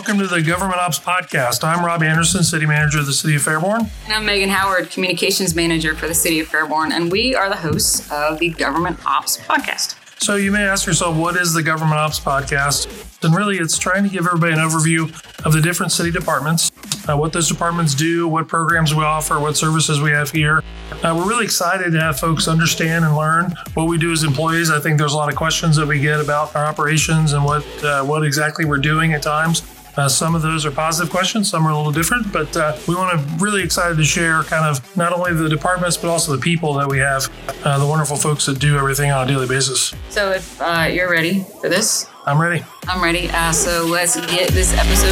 [0.00, 1.62] welcome to the Government Ops Podcast.
[1.62, 3.80] I'm Rob Anderson, City Manager of the City of Fairborn.
[4.04, 7.56] And I'm Megan Howard, Communications Manager for the City of Fairborn, and we are the
[7.56, 9.96] hosts of the Government Ops Podcast.
[10.22, 12.88] So you may ask yourself, what is the Government Ops Podcast?
[13.22, 15.04] And really, it's trying to give everybody an overview
[15.44, 16.72] of the different city departments,
[17.06, 20.62] uh, what those departments do, what programs we offer, what services we have here.
[21.02, 24.70] Uh, we're really excited to have folks understand and learn what we do as employees.
[24.70, 27.84] I think there's a lot of questions that we get about our operations and what
[27.84, 29.60] uh, what exactly we're doing at times.
[29.96, 32.94] Uh, some of those are positive questions, some are a little different, but uh, we
[32.94, 36.40] want to really excited to share kind of not only the departments, but also the
[36.40, 37.28] people that we have,
[37.64, 39.92] uh, the wonderful folks that do everything on a daily basis.
[40.08, 42.64] So if uh, you're ready for this, I'm ready.
[42.86, 43.28] I'm ready.
[43.30, 45.10] Uh, so let's get this episode.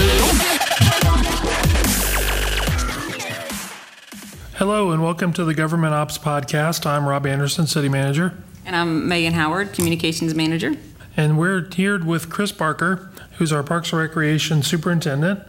[4.54, 6.86] Hello, and welcome to the Government Ops Podcast.
[6.86, 8.34] I'm Rob Anderson, City Manager.
[8.64, 10.74] And I'm Megan Howard, Communications Manager.
[11.16, 15.40] And we're here with Chris Barker, who's our Parks and Recreation Superintendent.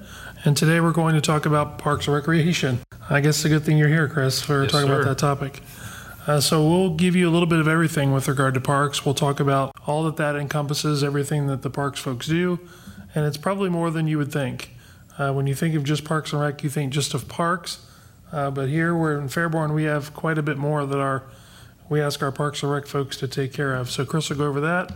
[0.45, 2.79] And today we're going to talk about Parks and Recreation.
[3.09, 5.01] I guess it's a good thing you're here, Chris, for Yes, talking sir.
[5.01, 5.61] about that topic.
[6.27, 9.03] Uh, so we'll give you a little bit of everything with regard to parks.
[9.05, 12.59] We'll talk about all that that encompasses, everything that the parks folks do,
[13.15, 14.69] and it's probably more than you would think.
[15.17, 17.85] Uh, when you think of just Parks and Rec, you think just of parks,
[18.31, 19.73] uh, but here we're in Fairborn.
[19.73, 21.23] We have quite a bit more that our
[21.89, 23.89] we ask our Parks and Rec folks to take care of.
[23.89, 24.91] So Chris will go over that.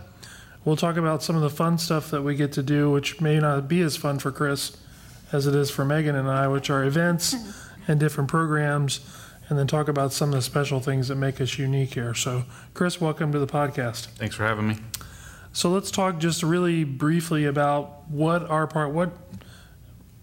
[0.64, 3.38] We'll talk about some of the fun stuff that we get to do, which may
[3.38, 4.76] not be as fun for Chris
[5.30, 7.34] as it is for Megan and I, which are events
[7.86, 9.00] and different programs,
[9.48, 12.14] and then talk about some of the special things that make us unique here.
[12.14, 14.06] So, Chris, welcome to the podcast.
[14.16, 14.76] Thanks for having me.
[15.52, 19.12] So let's talk just really briefly about what our part what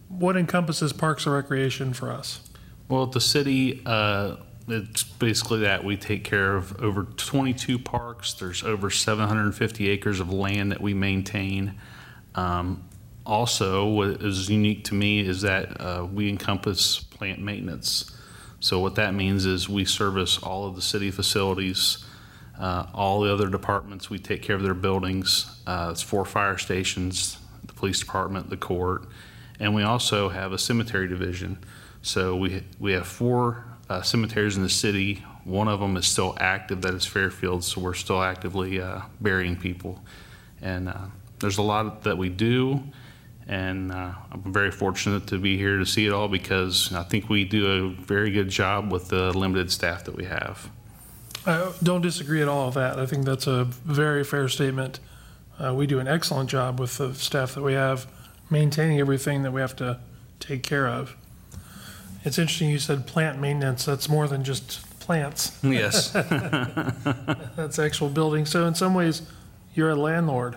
[0.10, 2.42] what encompasses Parks and Recreation for us.
[2.90, 4.38] Well, the city, uh,
[4.72, 8.34] it's basically that we take care of over 22 parks.
[8.34, 11.76] There's over 750 acres of land that we maintain.
[12.36, 12.84] Um,
[13.26, 18.18] also, what is unique to me is that uh, we encompass plant maintenance.
[18.60, 22.04] So, what that means is we service all of the city facilities,
[22.60, 24.10] uh, all the other departments.
[24.10, 25.62] We take care of their buildings.
[25.66, 29.06] Uh, it's four fire stations, the police department, the court,
[29.60, 31.60] and we also have a cemetery division.
[32.02, 35.24] So we we have four uh, cemeteries in the city.
[35.44, 36.82] One of them is still active.
[36.82, 37.64] That is Fairfield.
[37.64, 40.00] So we're still actively uh, burying people,
[40.62, 41.08] and uh,
[41.40, 42.84] there's a lot that we do.
[43.48, 47.28] And uh, I'm very fortunate to be here to see it all because I think
[47.28, 50.70] we do a very good job with the limited staff that we have.
[51.46, 52.98] I don't disagree at all with that.
[52.98, 55.00] I think that's a very fair statement.
[55.60, 58.08] Uh, we do an excellent job with the staff that we have,
[58.50, 60.00] maintaining everything that we have to
[60.40, 61.18] take care of.
[62.24, 63.86] It's interesting you said plant maintenance.
[63.86, 65.60] That's more than just plants.
[65.64, 66.12] Yes.
[67.56, 68.46] That's actual building.
[68.46, 69.24] So in some ways,
[69.74, 70.56] you're a landlord.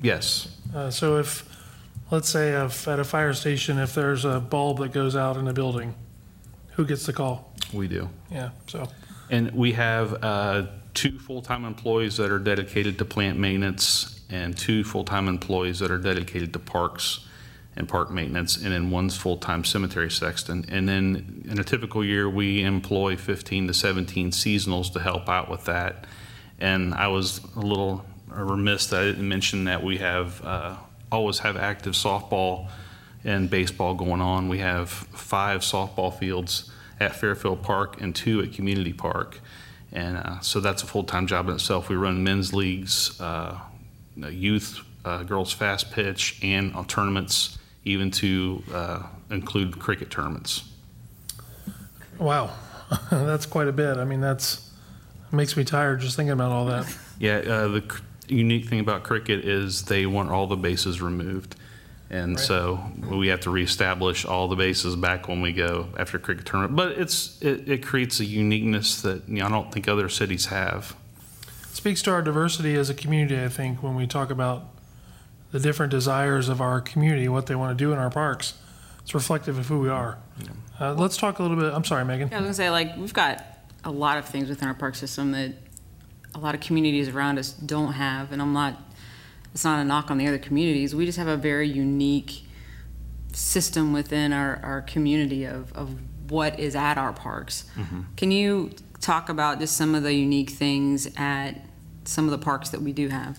[0.00, 0.48] yes.
[0.74, 1.48] Uh, so if,
[2.10, 5.46] let's say, if at a fire station, if there's a bulb that goes out in
[5.46, 5.94] a building,
[6.72, 7.52] who gets the call?
[7.72, 8.08] We do.
[8.30, 8.50] Yeah.
[8.66, 8.88] So
[9.30, 14.82] And we have uh, two full-time employees that are dedicated to plant maintenance and two
[14.82, 17.20] full-time employees that are dedicated to parks
[17.76, 20.64] and park maintenance, and then one's full-time cemetery sexton.
[20.68, 25.50] And then in a typical year, we employ 15 to 17 seasonals to help out
[25.50, 26.06] with that.
[26.60, 30.76] And I was a little remiss that I didn't mention that we have, uh,
[31.10, 32.68] always have active softball
[33.24, 34.48] and baseball going on.
[34.48, 36.70] We have five softball fields
[37.00, 39.40] at Fairfield Park and two at Community Park.
[39.92, 41.88] And uh, so that's a full time job in itself.
[41.88, 43.58] We run men's leagues, uh,
[44.16, 50.64] youth, uh, girls fast pitch, and uh, tournaments, even to uh, include cricket tournaments.
[52.18, 52.50] wow,
[53.10, 53.96] that's quite a bit.
[53.96, 54.70] I mean, that's
[55.32, 56.86] makes me tired just thinking about all that.
[57.18, 61.56] Yeah, uh, the cr- unique thing about cricket is they want all the bases removed.
[62.10, 62.44] And Right.
[62.44, 62.80] so
[63.10, 66.76] we have to reestablish all the bases back when we go after cricket tournament.
[66.76, 70.46] But it's it, it creates a uniqueness that you know, I don't think other cities
[70.46, 70.94] have.
[71.70, 74.68] It speaks to our diversity as a community, I think, when we talk about
[75.54, 78.54] the different desires of our community, what they want to do in our parks.
[79.02, 80.18] It's reflective of who we are.
[80.80, 81.72] Uh, let's talk a little bit.
[81.72, 82.28] I'm sorry, Megan.
[82.28, 83.40] Yeah, I was gonna say, like, we've got
[83.84, 85.52] a lot of things within our park system that
[86.34, 88.82] a lot of communities around us don't have, and I'm not,
[89.52, 90.92] it's not a knock on the other communities.
[90.92, 92.42] We just have a very unique
[93.32, 95.96] system within our, our community of, of
[96.32, 97.66] what is at our parks.
[98.16, 101.64] Can you talk about just some of the unique things at
[102.04, 103.38] some of the parks that we do have?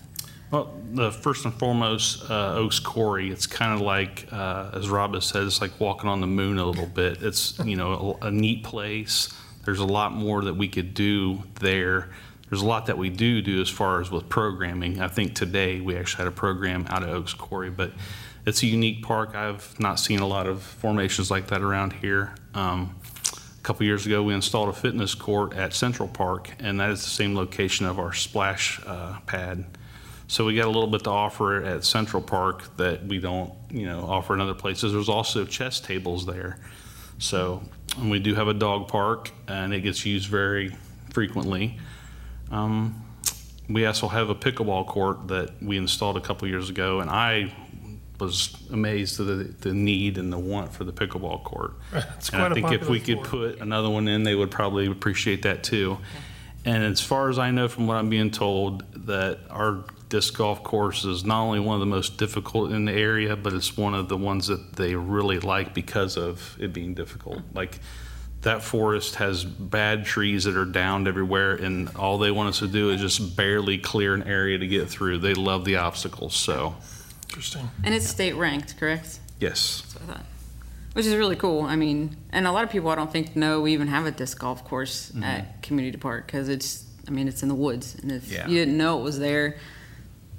[0.50, 3.30] Well, the first and foremost, uh, Oakes Quarry.
[3.30, 6.58] It's kind of like, uh, as Rob has said, it's like walking on the moon
[6.58, 7.22] a little bit.
[7.22, 9.28] It's you know a, a neat place.
[9.64, 12.10] There's a lot more that we could do there.
[12.48, 15.00] There's a lot that we do do as far as with programming.
[15.00, 17.90] I think today we actually had a program out of Oakes Quarry, but
[18.46, 19.34] it's a unique park.
[19.34, 22.36] I've not seen a lot of formations like that around here.
[22.54, 22.94] Um,
[23.58, 27.02] a couple years ago, we installed a fitness court at Central Park, and that is
[27.02, 29.64] the same location of our splash uh, pad.
[30.28, 33.86] So we got a little bit to offer at Central Park that we don't, you
[33.86, 34.92] know, offer in other places.
[34.92, 36.58] There's also chess tables there.
[37.18, 37.62] So
[37.98, 40.76] and we do have a dog park, and it gets used very
[41.10, 41.78] frequently.
[42.50, 43.02] Um,
[43.68, 47.52] we also have a pickleball court that we installed a couple years ago, and I
[48.20, 51.74] was amazed at the, the need and the want for the pickleball court.
[52.16, 53.56] It's And quite I a think if we could sport.
[53.56, 55.98] put another one in, they would probably appreciate that too.
[56.64, 60.62] And as far as I know from what I'm being told, that our disc golf
[60.62, 63.94] course is not only one of the most difficult in the area, but it's one
[63.94, 67.40] of the ones that they really like because of it being difficult.
[67.54, 67.80] Like
[68.42, 72.68] that forest has bad trees that are downed everywhere, and all they want us to
[72.68, 75.18] do is just barely clear an area to get through.
[75.18, 76.76] They love the obstacles, so
[77.28, 77.68] Interesting.
[77.84, 79.18] And it's state ranked, correct?
[79.40, 79.82] yes.
[79.82, 80.26] That's what I thought.
[80.92, 81.62] Which is really cool.
[81.62, 84.10] I mean, and a lot of people I don't think know we even have a
[84.10, 85.24] disc golf course mm-hmm.
[85.24, 87.96] at Community Park because it's, I mean, it's in the woods.
[87.96, 88.46] And if Yeah.
[88.48, 89.56] you didn't know it was there,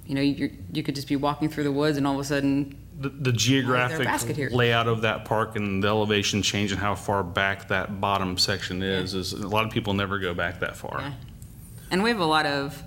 [0.07, 2.23] you know, you you could just be walking through the woods and all of a
[2.23, 4.07] sudden, The, the geographic
[4.51, 8.81] layout of that park and the elevation change and how far back that bottom section
[8.81, 10.99] is, is a lot of people never go back that far.
[11.01, 11.13] Yeah.
[11.91, 12.81] and we have a lot of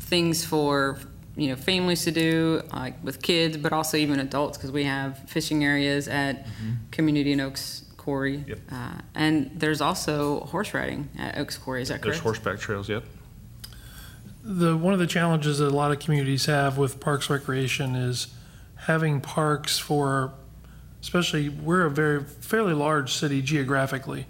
[0.00, 0.98] things for
[1.36, 5.18] you know families to do, like with kids, but also even adults because we have
[5.28, 6.46] fishing areas at
[6.92, 8.44] Community in Oakes Quarry.
[8.46, 8.58] Yep.
[8.70, 11.82] Uh, and there's also horse riding at Oakes Quarry.
[11.82, 12.22] Is that There's correct?
[12.22, 13.04] horseback trails, yep.
[14.48, 18.28] The, one of the challenges that a lot of communities have with parks recreation is
[18.76, 20.34] having parks for,
[21.02, 24.20] especially, we're a very, fairly large city geographically.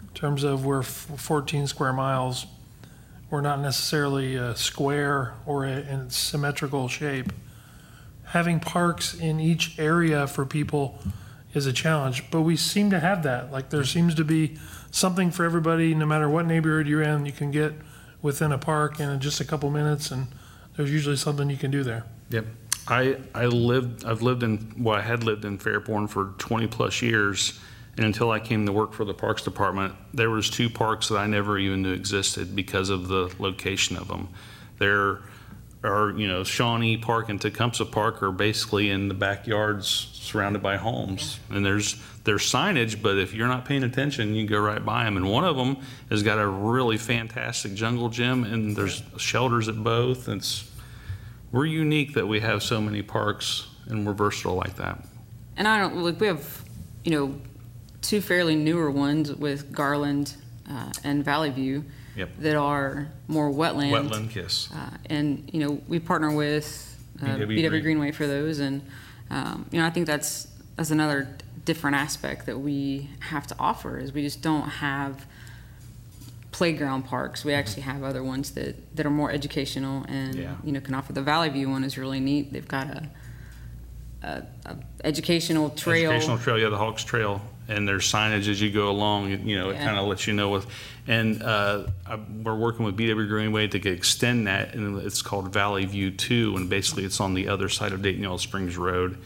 [0.00, 2.46] In terms of we're 14 square miles.
[3.28, 7.30] We're not necessarily a square or a, in symmetrical shape.
[8.28, 10.98] Having parks in each area for people
[11.52, 13.52] is a challenge, but we seem to have that.
[13.52, 14.56] Like there seems to be
[14.90, 17.74] something for everybody, no matter what neighborhood you're in, you can get
[18.22, 20.28] within a park in just a couple minutes, and
[20.76, 22.04] there's usually something you can do there.
[22.30, 22.46] Yep.
[22.88, 27.02] I, I lived, I've lived in, well, I had lived in Fairborn for 20 plus
[27.02, 27.58] years.
[27.96, 31.16] And until I came to work for the Parks Department, there was two parks that
[31.16, 34.28] I never even knew existed because of the location of them.
[34.78, 35.20] There
[35.84, 40.76] are, you know, Shawnee Park and Tecumseh Park are basically in the backyards surrounded by
[40.76, 41.38] homes.
[41.50, 45.16] And there's, there's signage, but if you're not paying attention, you go right by them.
[45.16, 45.78] And one of them
[46.10, 50.28] has got a really fantastic jungle gym and there's shelters at both.
[50.28, 50.70] It's,
[51.52, 55.04] we're unique that we have so many parks and we're versatile like that.
[55.56, 56.64] And I don't like we have,
[57.04, 57.40] you know,
[58.02, 60.34] two fairly newer ones with Garland
[60.68, 61.84] uh, and Valley View
[62.16, 62.30] Yep.
[62.38, 63.92] that are more wetland.
[63.92, 64.70] Wetland Kiss.
[64.72, 67.82] Uh, and you know we partner with uh, BW BW, Green.
[67.82, 68.82] Greenway for those, and
[69.30, 71.28] um, you know I think that's that's another
[71.64, 75.26] different aspect that we have to offer is we just don't have
[76.52, 77.44] playground parks.
[77.44, 80.54] We actually have other ones that, that are more educational and Yeah.
[80.64, 81.12] you know can offer.
[81.12, 82.52] The Valley View one is really neat.
[82.52, 83.08] They've got a,
[84.22, 86.10] a, a educational trail.
[86.12, 87.42] Educational trail, yeah, the Hawks Trail.
[87.68, 90.32] And there's signage as you go along, you- you know, it kind of lets you
[90.32, 90.66] know with,
[91.08, 95.84] and uh, I- we're working with BW Greenway to extend that, and it's called Valley
[95.84, 99.18] View 2, and basically it's on the other side of Dayton Yellow Springs Road,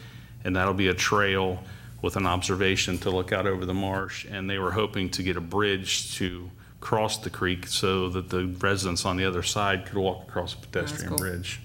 [0.43, 1.63] and that'll be a trail
[2.01, 5.37] with an observation to look out over the marsh, and they were hoping to get
[5.37, 9.99] a bridge to cross the creek so that the residents on the other side could
[9.99, 11.17] walk across a pedestrian cool.
[11.19, 11.59] bridge.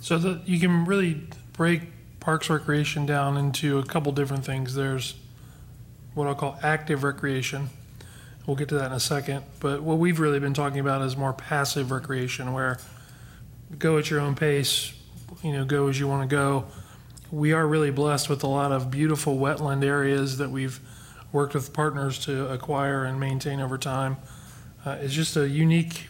[0.00, 1.22] So that you can really
[1.52, 1.82] break
[2.18, 4.74] parks recreation down into a couple different things.
[4.74, 5.14] There's
[6.14, 7.70] what I'll call active recreation.
[8.46, 9.44] We'll get to that in a second.
[9.60, 12.78] But what we've really been talking about is more passive recreation, where
[13.78, 14.92] go at your own pace,
[15.42, 16.66] you know, go as you want to go.
[17.30, 20.80] We are really blessed with a lot of beautiful wetland areas that we've
[21.32, 24.16] worked with partners to acquire and maintain over time.
[24.84, 26.08] Uh, it's just a unique.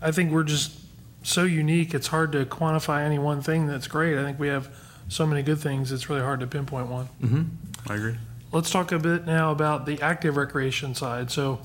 [0.00, 0.78] I think we're just
[1.24, 1.94] so unique.
[1.94, 4.16] It's hard to quantify any one thing that's great.
[4.18, 4.68] I think we have
[5.08, 5.90] so many good things.
[5.90, 7.08] It's really hard to pinpoint one.
[7.20, 7.90] Mm-hmm.
[7.90, 8.16] I agree.
[8.54, 11.32] Let's talk a bit now about the active recreation side.
[11.32, 11.60] So,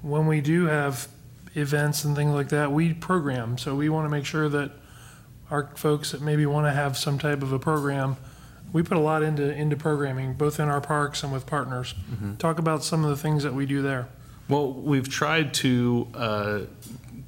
[0.00, 1.08] when we do have
[1.54, 3.58] events and things like that, we program.
[3.58, 4.70] So, we want to make sure that
[5.50, 8.16] our folks that maybe want to have some type of a program,
[8.72, 11.94] we put a lot into into programming, both in our parks and with partners.
[12.38, 14.08] Talk about some of the things that we do there.
[14.48, 16.60] Well, we've tried to uh,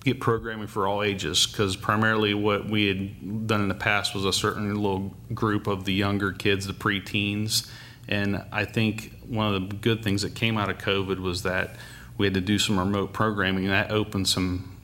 [0.02, 4.24] get programming for all ages because primarily what we had done in the past was
[4.24, 7.70] a certain little group of the younger kids, the preteens.
[8.08, 11.76] And I think one of the good things that came out of COVID was that
[12.16, 14.76] we had to do some remote programming, and that opened some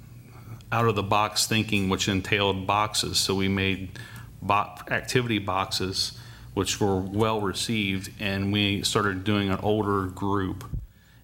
[0.73, 3.19] out of the box thinking, which entailed boxes.
[3.19, 3.99] So we made
[4.41, 6.19] bo- activity boxes,
[6.55, 10.65] which were well received, and we started doing an older group.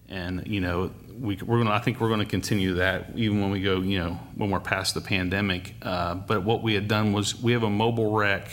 [0.09, 3.61] And, you know, we, we're gonna, I think we're gonna continue that even when we
[3.61, 5.73] go, you know, when we're past the pandemic.
[5.81, 8.47] Uh, but what we had done was, we have a mobile rec,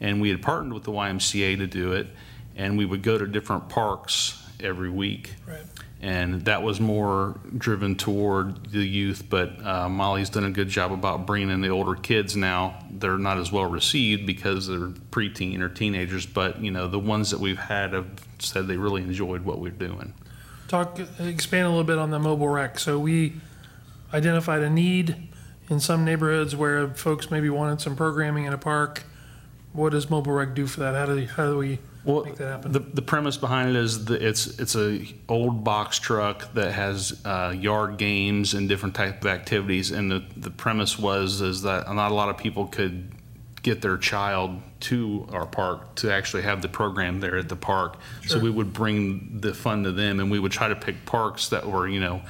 [0.00, 2.06] and we had partnered with the YMCA to do it,
[2.58, 5.34] and we would go to different parks every week.
[5.46, 5.62] Right.
[6.00, 10.92] And that was more driven toward the youth, but uh, Molly's done a good job
[10.92, 12.84] about bringing in the older kids now.
[12.90, 17.32] They're not as well received because they're preteen or teenagers, but, you know, the ones
[17.32, 18.06] that we've had have
[18.38, 20.14] said they really enjoyed what we're doing.
[20.68, 22.78] Talk, expand a little bit on the mobile rec.
[22.78, 23.40] So we
[24.14, 25.16] identified a need
[25.68, 29.02] in some neighborhoods where folks maybe wanted some programming in a park.
[29.72, 30.94] What does mobile rec do for that?
[30.94, 32.72] How do, how do we Well, make that happen?
[32.72, 37.20] the, the premise behind it is that it's it's a old box truck that has
[37.26, 39.90] uh, yard games and different type of activities.
[39.90, 43.12] And the, the premise was is that not a lot of people could
[43.62, 47.98] get their child to our park to actually have the program there at the park.
[48.26, 51.50] So we would bring the fun to them, and we would try to pick parks
[51.50, 52.22] that were you know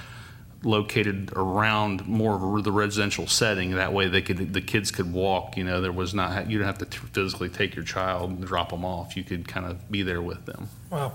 [0.63, 3.73] located around more of the residential setting.
[3.77, 5.57] That way, they could the kids could walk.
[5.57, 8.45] You know, there was not you don't have to t- physically take your child and
[8.45, 9.17] drop them off.
[9.17, 10.69] You could kind of be there with them.
[10.91, 11.13] Wow,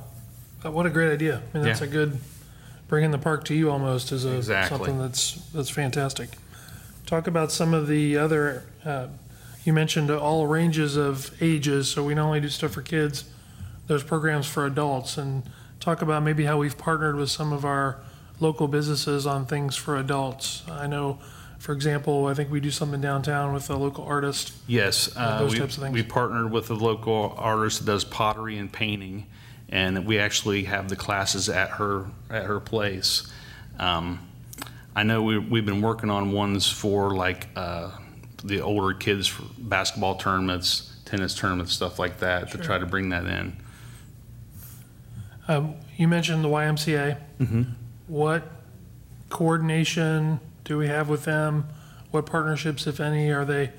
[0.66, 1.42] Uh, what a great idea!
[1.54, 1.88] I mean, that's Yeah.
[1.88, 2.20] a good
[2.88, 4.78] bringing the park to you almost is a Exactly.
[4.78, 6.30] something that's that's fantastic.
[7.06, 8.64] Talk about some of the other.
[8.86, 9.08] Uh,
[9.66, 13.26] you mentioned all ranges of ages, so we not only do stuff for kids.
[13.88, 15.44] There's programs for adults, and
[15.82, 17.98] talk about maybe how we've partnered with some of our
[18.40, 20.64] local businesses on things for adults.
[20.70, 21.20] I know,
[21.60, 24.54] for example, I think we do something downtown with a local artist.
[24.68, 25.94] Yes, uh, those we, types of things.
[25.94, 29.28] we partnered with a local artist that does pottery and painting,
[29.70, 33.32] and we actually have the classes at her at her place.
[33.80, 34.20] Um,
[34.96, 37.92] I know we, we've been working on ones for like uh,
[38.44, 43.10] the older kids for basketball tournaments, tennis tournaments, stuff like that, to try to bring
[43.10, 43.58] that in.
[45.48, 47.18] Um, you mentioned the YMCA.
[47.40, 47.74] Mhm.
[48.08, 48.44] What
[49.30, 51.68] coordination do we have with them?
[52.12, 53.72] What partnerships, if any, are they?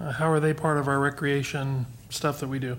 [0.00, 2.76] Uh, how are they part of our recreation stuff that we do?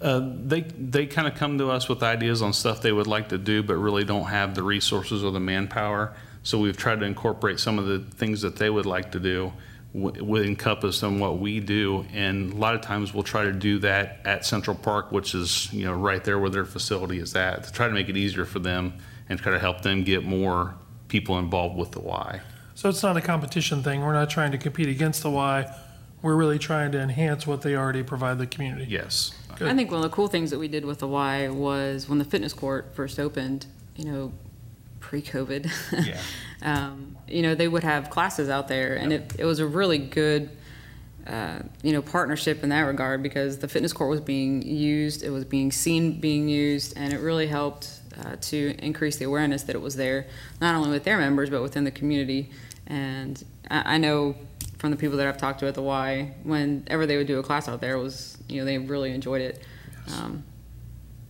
[0.00, 3.28] Uh, they they kind of come to us with ideas on stuff they would like
[3.28, 6.14] to do, but really don't have the resources or the manpower.
[6.42, 9.52] So we've tried to incorporate some of the things that they would like to do,
[9.92, 12.04] would encompass on what we do.
[12.12, 15.72] And a lot of times we'll try to do that at Central Park, which is
[15.72, 18.44] you know right there where their facility is at, to try to make it easier
[18.44, 18.94] for them
[19.32, 20.74] and try to help them get more
[21.08, 22.40] people involved with the Y.
[22.74, 24.02] So it's not a competition thing.
[24.02, 25.74] We're not trying to compete against the Y.
[26.20, 28.86] We're really trying to enhance what they already provide the community.
[28.88, 29.32] Yes.
[29.56, 29.68] Good.
[29.68, 32.18] I think one of the cool things that we did with the Y was when
[32.18, 34.32] the fitness court first opened, you know,
[35.00, 35.70] pre-COVID.
[36.06, 36.20] Yeah.
[36.62, 39.98] um, you know, they would have classes out there, and it, it was a really
[39.98, 40.50] good,
[41.26, 45.30] uh, you know, partnership in that regard because the fitness court was being used, it
[45.30, 49.76] was being seen being used, and it really helped uh, to increase the awareness that
[49.76, 50.26] it was there,
[50.60, 52.50] not only with their members but within the community.
[52.86, 54.34] And I, I know
[54.78, 57.42] from the people that I've talked to at the Y, whenever they would do a
[57.42, 59.62] class out there, it was you know they really enjoyed it.
[60.18, 60.44] Um,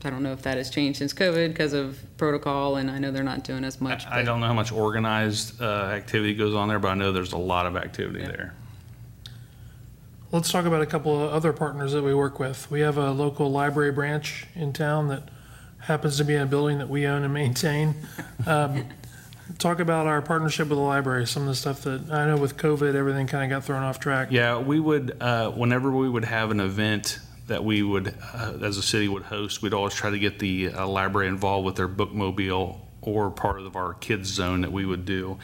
[0.05, 3.12] I don't know if that has changed since COVID because of protocol, and I know
[3.12, 4.05] they're not doing as much.
[4.07, 7.12] I, I don't know how much organized uh, activity goes on there, but I know
[7.12, 8.27] there's a lot of activity Yeah.
[8.29, 8.55] there.
[10.33, 12.71] Let's talk about a couple of other partners that we work with.
[12.71, 15.29] We have a local library branch in town that
[15.83, 17.95] happens to be in a building that we own and maintain.
[18.47, 18.87] Um,
[19.59, 22.57] talk about our partnership with the library, some of the stuff that I know with
[22.57, 24.29] COVID, everything kind of got thrown off track.
[24.31, 28.79] Yeah, we would, uh, whenever we would have an event that we would, uh, as
[28.79, 31.89] a city would host, we'd always try to get the uh, library involved with their
[31.89, 35.39] bookmobile or part of our kids zone that we would do.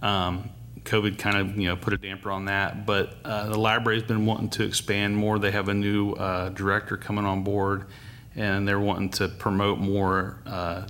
[0.00, 0.50] Um,
[0.84, 4.26] COVID kind of, you know, put a damper on that, but uh, the library's been
[4.26, 5.38] wanting to expand more.
[5.38, 7.86] They have a new uh, director coming on board,
[8.36, 10.82] and they're wanting to promote more uh,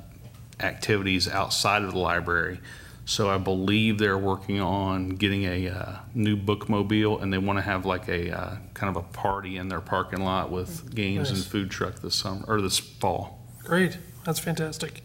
[0.60, 2.60] activities outside of the library.
[3.04, 7.62] So I believe they're working on getting a uh, new bookmobile, and they want to
[7.62, 11.42] have like a uh, kind of a party in their parking lot with games and
[11.44, 13.44] food truck this summer or this fall.
[13.64, 15.02] Great, that's fantastic.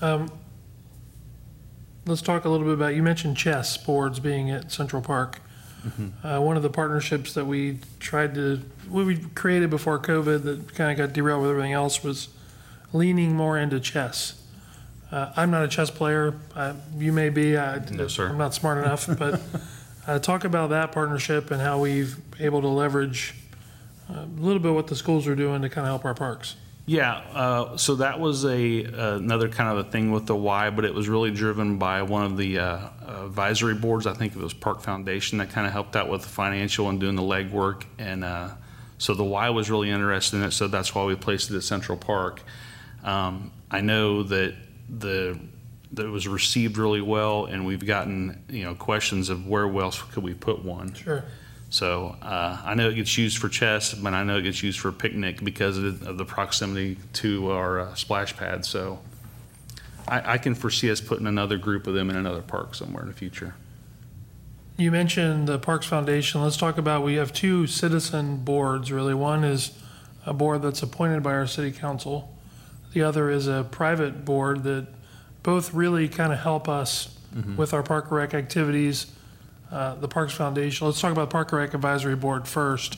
[0.00, 0.30] Um,
[2.06, 5.40] let's talk a little bit about, you mentioned chess boards being at Central Park.
[6.22, 10.74] Uh, one of the partnerships that we tried to, we we created before COVID that
[10.74, 12.28] kind of got derailed with everything else was
[12.92, 14.40] leaning more into chess.
[15.10, 16.34] Uh, I'm not a chess player.
[16.54, 17.56] Uh, you may be.
[17.56, 18.28] I, No, sir.
[18.28, 19.40] I'm not smart enough, but
[20.06, 23.34] uh, talk about that partnership and how we've able to leverage
[24.10, 26.56] uh, a little bit what the schools are doing to kind of help our parks.
[26.86, 30.84] Yeah, uh, so that was a another kind of a thing with the why, but
[30.84, 32.88] it was really driven by one of the uh,
[33.24, 34.06] advisory boards.
[34.06, 37.00] I think it was Park Foundation that kind of helped out with the financial and
[37.00, 38.50] doing the legwork, and uh,
[38.98, 41.62] So the Y was really interested in it, so that's why we placed it at
[41.62, 42.42] Central Park.
[43.02, 44.54] Um, I know that
[44.88, 45.38] the
[45.92, 50.00] that it was received really well, and we've gotten you know questions of where else
[50.12, 50.94] could we put one.
[50.94, 51.24] Sure.
[51.70, 54.78] So uh, I know it gets used for chess, but I know it gets used
[54.78, 58.64] for picnic because of the, of the proximity to our uh, splash pad.
[58.64, 59.00] So
[60.06, 63.08] I, I can foresee us putting another group of them in another park somewhere in
[63.08, 63.54] the future.
[64.76, 66.42] You mentioned the Parks Foundation.
[66.42, 69.14] Let's talk about, we have two citizen boards, really.
[69.14, 69.70] One is
[70.26, 72.34] a board that's appointed by our city council.
[72.92, 74.86] The other is a private board that
[75.44, 77.16] both really kind of help us
[77.56, 79.06] with our park and rec activities.
[79.70, 82.96] Uh, The Parks Foundation, let's talk about the Park and Rec Advisory Board first.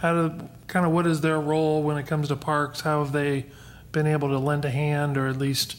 [0.00, 2.80] How do, kind of what is their role when it comes to parks?
[2.80, 3.46] How have they
[3.92, 5.76] been able to lend a hand or at least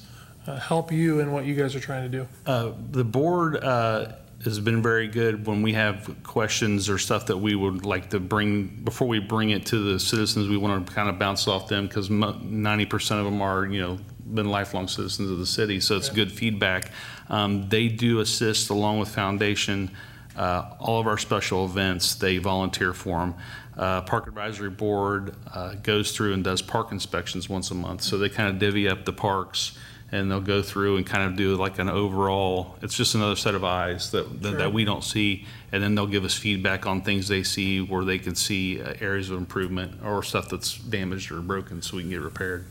[0.48, 2.28] uh, help you in what you guys are trying to do?
[2.46, 4.12] Uh, the board uh,
[4.44, 8.20] has been very good when we have questions or stuff that we would like to
[8.20, 10.50] bring before we bring it to the citizens.
[10.50, 13.82] We want to kind of bounce off them because ninety percent of them are you
[13.82, 13.98] know
[14.34, 16.92] been lifelong citizens of the city, so it's good feedback.
[17.30, 19.92] Um, they do assist along with Foundation.
[20.36, 23.36] Uh, all of our special events, they volunteer for them.
[23.78, 28.18] Uh, Park Advisory Board uh, goes through and does park inspections once a month, so
[28.18, 29.78] they kind of divvy up the parks
[30.12, 33.56] and they'll go through and kind of do like an overall, it's just another set
[33.56, 34.58] of eyes that, that, Sure.
[34.60, 35.46] that we don't see.
[35.72, 38.94] And then they'll give us feedback on things they see where they can see uh,
[39.02, 42.66] areas of improvement or stuff that's damaged or broken so we can get repaired.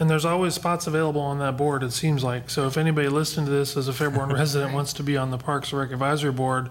[0.00, 2.50] And there's always spots available on that board, it seems like.
[2.50, 5.38] So if anybody listening to this as a Fairborn resident wants to be on the
[5.38, 6.70] Parks Rec Advisory Board,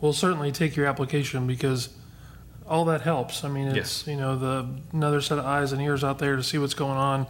[0.00, 1.90] we'll certainly take your application because
[2.66, 3.44] all that helps.
[3.44, 4.06] I mean, it's, Yes.
[4.06, 6.96] you know, the, another set of eyes and ears out there to see what's going
[6.96, 7.26] on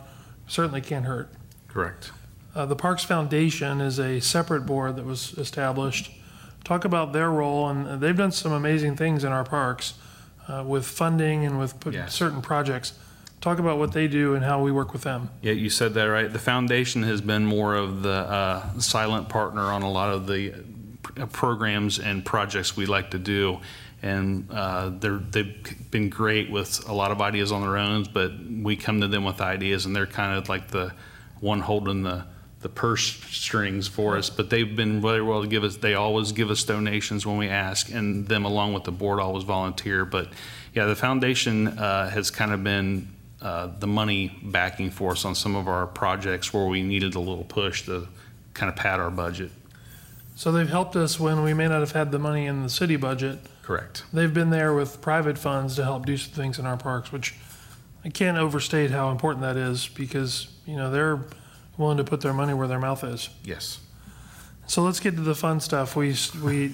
[0.46, 1.32] certainly can't hurt.
[1.72, 2.10] Correct.
[2.54, 6.10] Uh, the Parks Foundation is a separate board that was established.
[6.64, 9.94] Talk about their role, and they've done some amazing things in our parks
[10.48, 12.14] uh, with funding and with put- Yes.
[12.14, 12.92] certain projects.
[13.40, 15.30] Talk about what they do and how we work with them.
[15.40, 16.32] Yeah, you said that right.
[16.32, 20.54] The foundation has been more of the uh, silent partner on a lot of the
[21.16, 23.58] uh, programs and projects we like to do.
[24.02, 28.32] And uh, they're, they've been great with a lot of ideas on their own, but
[28.48, 30.92] we come to them with ideas and they're kind of like the
[31.42, 32.24] one holding the,
[32.60, 34.30] the purse strings for us.
[34.30, 37.48] But they've been very well to give us, they always give us donations when we
[37.48, 40.06] ask and them along with the board always volunteer.
[40.06, 40.28] But
[40.72, 43.08] yeah, the foundation uh, has kind of been
[43.42, 47.20] uh, the money backing for us on some of our projects where we needed a
[47.20, 48.06] little push to
[48.54, 49.50] kind of pad our budget.
[50.36, 52.96] So they've helped us when we may not have had the money in the city
[52.96, 53.40] budget.
[53.62, 54.04] Correct.
[54.12, 57.34] They've been there with private funds to help do some things in our parks, which
[58.04, 61.20] I can't overstate how important that is because, you know, they're
[61.78, 63.28] willing to put their money where their mouth is.
[63.44, 63.78] Yes.
[64.66, 65.94] So let's get to the fun stuff.
[65.96, 66.72] We, we,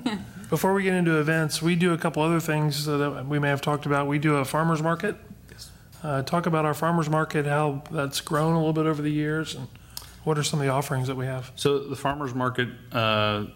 [0.50, 3.60] before we get into events, we do a couple other things that we may have
[3.60, 4.06] talked about.
[4.06, 5.16] We do a farmer's market.
[5.50, 5.70] Yes.
[6.02, 9.54] Uh, talk about our farmer's market, how that's grown a little bit over the years
[9.54, 9.66] and
[10.24, 11.50] what are some of the offerings that we have?
[11.56, 13.46] So the farmer's market uh,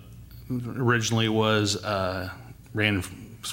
[0.50, 2.30] originally was, uh,
[2.72, 3.02] ran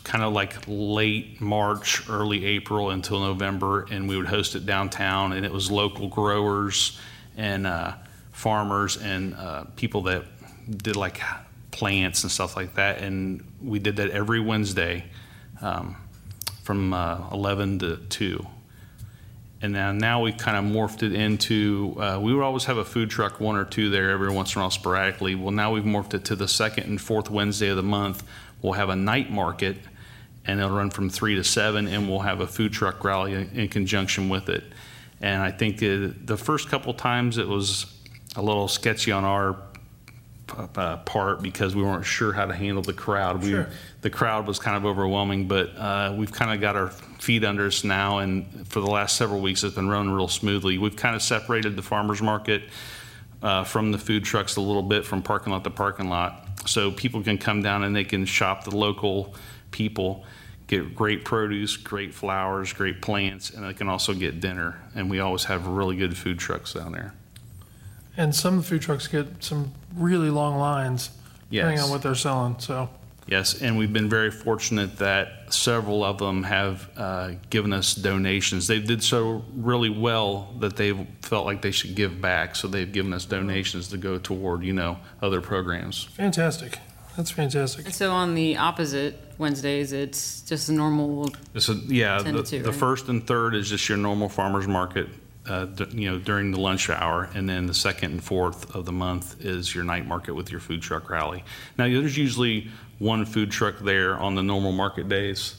[0.03, 5.33] kind of like late March, early April until November, and we would host it downtown,
[5.33, 6.99] and it was local growers
[7.37, 7.93] and uh,
[8.31, 10.25] farmers and uh, people that
[10.69, 11.21] did like
[11.71, 15.05] plants and stuff like that, and we did that every Wednesday
[15.61, 15.95] um,
[16.63, 18.45] from uh, 11 to 2
[19.61, 22.85] and now now we kind of morphed it into uh, we would always have a
[22.85, 25.35] food truck one or two there every once in a while sporadically.
[25.35, 28.23] Well now we've morphed it to the second and fourth wednesday of the month
[28.61, 29.77] we'll have a night market
[30.45, 33.49] and it'll run from three to seven and we'll have a food truck rally in,
[33.51, 34.63] in conjunction with it
[35.21, 37.85] and i think the, the first couple times it was
[38.35, 39.55] a little sketchy on our
[40.75, 43.41] uh, part because we weren't sure how to handle the crowd.
[43.43, 43.67] We, Sure.
[44.01, 47.67] The crowd was kind of overwhelming, but uh, we've kind of got our feet under
[47.67, 50.77] us now, and for the last several weeks, it's been running real smoothly.
[50.77, 52.63] We've kind of separated the farmers market
[53.41, 56.91] uh, from the food trucks a little bit, from parking lot to parking lot, so
[56.91, 59.33] people can come down and they can shop the local
[59.71, 60.25] people,
[60.67, 64.79] get great produce, great flowers, great plants, and they can also get dinner.
[64.95, 67.13] And we always have really good food trucks down there.
[68.17, 71.11] And some of the food trucks get some really long lines
[71.49, 72.59] depending on what they're selling.
[72.59, 72.89] So
[73.29, 78.65] Yes, and we've been very fortunate that several of them have uh, given us donations.
[78.67, 82.91] They did so really well that they felt like they should give back, so they've
[82.91, 86.05] given us donations to go toward, you know, other programs.
[86.05, 86.79] fantastic.
[87.17, 87.85] That's fantastic.
[87.85, 92.49] And so on the opposite Wednesdays, it's just a normal, So, yeah, 10 the, to
[92.49, 92.79] two, the right?
[92.79, 95.09] first and third is just your normal farmer's market,
[95.45, 98.85] uh, d- you know, during the lunch hour, and then the second and fourth of
[98.85, 101.43] the month is your night market with your food truck rally.
[101.77, 105.55] Now, there's usually one food truck there on the normal market days.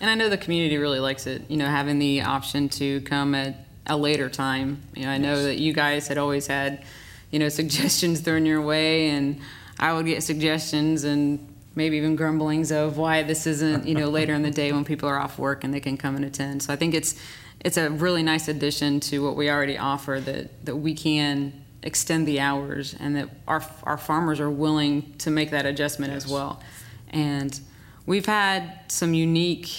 [0.00, 3.34] And I know the community really likes it, you know, having the option to come
[3.34, 4.82] at a later time.
[4.94, 6.84] You know, I know that you guys had always had,
[7.30, 9.40] you know, suggestions thrown your way, and
[9.78, 14.34] I would get suggestions and maybe even grumblings of why this isn't, you know, later
[14.34, 16.62] in the day when people are off work and they can come and attend.
[16.62, 17.14] So I think it's
[17.60, 21.52] it's a really nice addition to what we already offer that that we can
[21.88, 26.28] extend the hours and that our our farmers are willing to make that adjustment as
[26.28, 26.62] well.
[27.08, 27.58] And
[28.04, 29.70] we've had some unique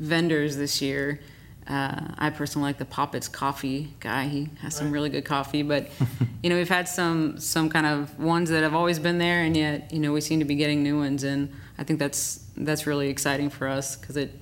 [0.00, 1.20] vendors this year.
[1.68, 4.24] Uh, I personally like the Poppets Coffee guy.
[4.28, 5.90] He has some really good coffee, but
[6.42, 9.54] you know we've had some some kind of ones that have always been there, and
[9.54, 12.86] yet you know we seem to be getting new ones, and I think that's that's
[12.86, 14.32] really exciting for us because it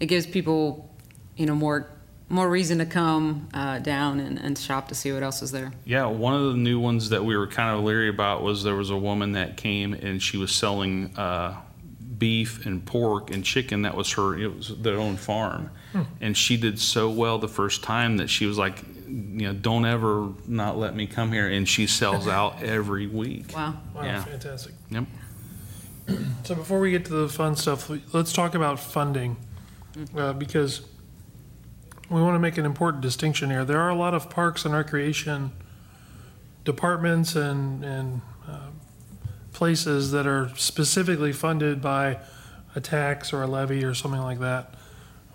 [0.00, 0.88] it gives people
[1.36, 1.88] you know more
[2.32, 5.70] more reason to come uh, down and, and shop to see what else is there.
[5.84, 8.74] Yeah, one of the new ones that we were kind of leery about was there
[8.74, 11.54] was a woman that came and she was selling uh,
[12.16, 13.82] beef and pork and chicken.
[13.82, 15.70] That was her, it was their own farm.
[16.22, 19.84] And she did so well the first time that she was like, you know, don't
[19.84, 21.46] ever not let me come here.
[21.48, 23.54] And she sells out every week.
[23.54, 23.74] Wow.
[23.94, 24.24] Wow, Yeah.
[24.24, 24.72] fantastic.
[24.90, 25.04] Yep.
[26.44, 29.36] So before we get to the fun stuff, let's talk about funding,
[30.16, 30.80] uh, because
[32.12, 33.64] we want to make an important distinction here.
[33.64, 35.52] There are a lot of parks and recreation
[36.64, 38.68] departments and, and uh,
[39.52, 42.18] places that are specifically funded by
[42.74, 44.74] a tax or a levy or something like that.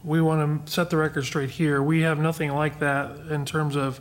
[0.04, 1.82] We want to set the record straight here.
[1.82, 4.00] We have nothing like that in terms of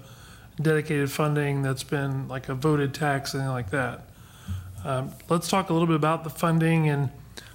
[0.61, 4.09] dedicated funding that's been like a voted tax, anything like that.
[4.85, 7.11] Um, Let's talk a little bit about the funding and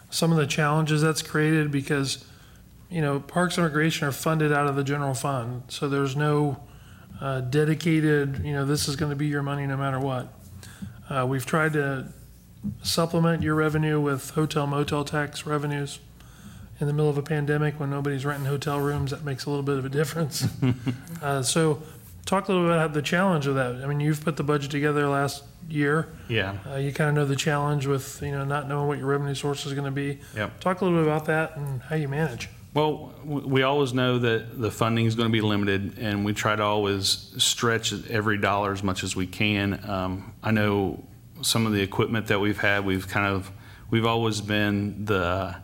[0.10, 2.26] some of the challenges that's created because,
[2.92, 5.64] you know, Parks and Recreation are funded out of the general fund.
[5.70, 6.62] So there's no
[7.22, 10.34] uh, dedicated, you know, this is going to be your money no matter what.
[11.10, 12.08] Uh, We've tried to
[12.84, 16.00] supplement your revenue with hotel motel tax revenues.
[16.80, 19.64] In the middle of a pandemic, when nobody's renting hotel rooms, that makes a little
[19.64, 20.48] bit of a difference.
[21.22, 21.84] Uh, So
[22.26, 23.76] talk a little bit about the challenge of that.
[23.84, 26.10] I mean, you've put the budget together last year.
[26.28, 26.58] Yeah.
[26.68, 29.36] Uh, you kind of know the challenge with, you know, not knowing what your revenue
[29.36, 30.20] source is going to be.
[30.36, 30.60] Yep.
[30.60, 32.50] Talk a little bit about that and how you manage.
[32.74, 36.56] Well, we always know that the funding is going to be limited, and we try
[36.56, 39.84] to always stretch every dollar as much as we can.
[39.90, 41.04] Um, I know
[41.42, 43.52] some of the equipment that we've had, we've kind of,
[43.90, 45.56] we've always been the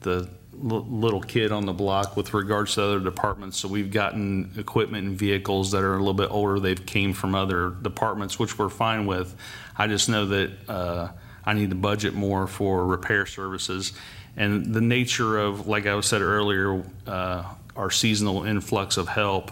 [0.00, 3.58] the little kid on the block with regards to other departments.
[3.58, 6.58] So we've gotten equipment and vehicles that are a little bit older.
[6.58, 9.36] They've came from other departments, which we're fine with.
[9.76, 11.08] I just know that uh,
[11.44, 13.92] I need to budget more for repair services.
[14.36, 17.44] And the nature of, like I said earlier, uh,
[17.74, 19.50] our seasonal influx of help.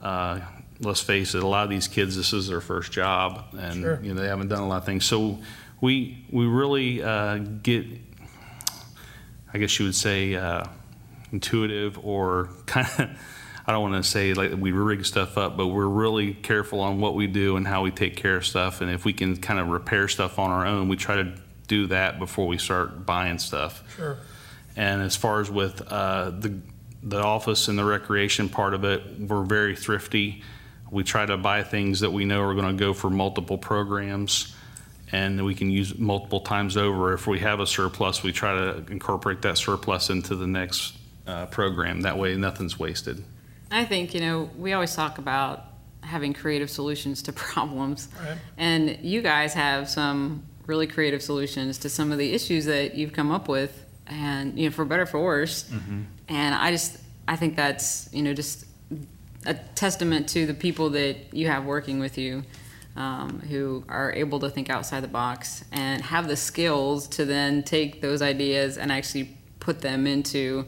[0.00, 0.40] Uh,
[0.80, 4.00] let's face it, a lot of these kids, this is their first job, and Sure.
[4.02, 5.04] you know they haven't done a lot of things.
[5.04, 5.38] So
[5.80, 7.86] we we really uh, get
[9.52, 10.64] I guess you would say uh,
[11.32, 13.08] intuitive or kind of.
[13.68, 17.00] I don't want to say like we rig stuff up, but we're really careful on
[17.00, 18.80] what we do and how we take care of stuff.
[18.80, 21.32] And if we can kind of repair stuff on our own, we try to
[21.66, 23.82] do that before we start buying stuff.
[23.96, 24.18] Sure.
[24.76, 26.58] And as far as with uh, the
[27.02, 30.42] the office and the recreation part of it, we're very thrifty.
[30.90, 34.54] We try to buy things that we know are going to go for multiple programs,
[35.12, 37.12] and we can use multiple times over.
[37.12, 41.46] If we have a surplus, we try to incorporate that surplus into the next uh,
[41.46, 42.02] program.
[42.02, 43.24] That way, nothing's wasted.
[43.70, 45.64] I think, you know, we always talk about
[46.02, 48.08] having creative solutions to problems.
[48.20, 48.38] Right.
[48.56, 53.12] And you guys have some really creative solutions to some of the issues that you've
[53.12, 55.68] come up with, and, you know, for better or for worse.
[56.28, 58.64] And I just, I think that's, you know, just
[59.44, 62.42] a testament to the people that you have working with you
[62.96, 67.62] um, who are able to think outside the box and have the skills to then
[67.62, 70.64] take those ideas and actually put them into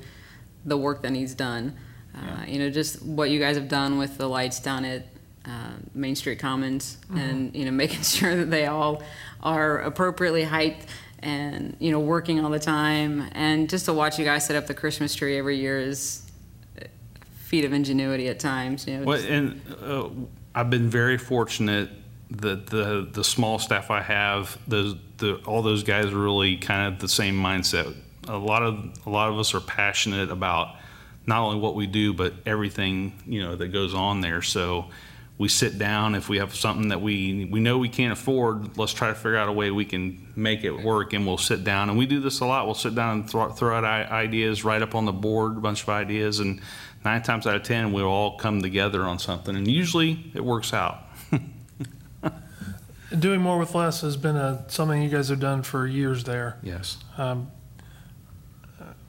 [0.64, 1.76] the work that needs done.
[2.14, 5.06] Uh, you know, just what you guys have done with the lights down at
[5.44, 9.02] uh, Main Street Commons, and you know, making sure that they all
[9.42, 10.86] are appropriately height
[11.20, 14.66] and you know, working all the time, and just to watch you guys set up
[14.66, 16.30] the Christmas tree every year is
[16.80, 16.86] a
[17.40, 18.86] feat of ingenuity at times.
[18.86, 20.08] You know, Well, and uh,
[20.54, 21.90] I've been very fortunate
[22.30, 26.92] that the the small staff I have, those the all those guys are really kind
[26.92, 27.94] of the same mindset.
[28.28, 30.76] A lot of a lot of us are passionate about
[31.26, 34.42] not only what we do, but everything you know that goes on there.
[34.42, 34.86] So
[35.38, 38.76] we sit down if we have something that we we know we can't afford.
[38.76, 41.62] Let's try to figure out a way we can make it work, and we'll sit
[41.62, 41.88] down.
[41.88, 42.66] And we do this a lot.
[42.66, 45.84] We'll sit down and throw, throw out ideas, write up on the board a bunch
[45.84, 46.60] of ideas, and
[47.04, 50.72] nine times out of ten we'll all come together on something, and usually it works
[50.74, 51.04] out.
[53.18, 56.58] Doing more with less has been a, something you guys have done for years there.
[56.62, 56.98] Yes.
[57.16, 57.50] Um,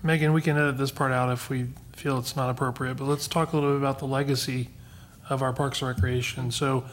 [0.03, 3.27] Megan, we can edit this part out if we feel it's not appropriate, but let's
[3.27, 4.69] talk a little bit about the legacy
[5.29, 6.51] of our Parks and Recreation.
[6.51, 6.85] So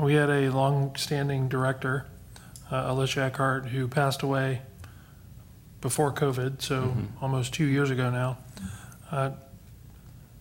[0.00, 2.06] we had a long-standing director,
[2.70, 4.62] uh, Alicia Eckhart, who passed away
[5.80, 8.38] before COVID, so almost two years ago now.
[9.10, 9.30] Uh,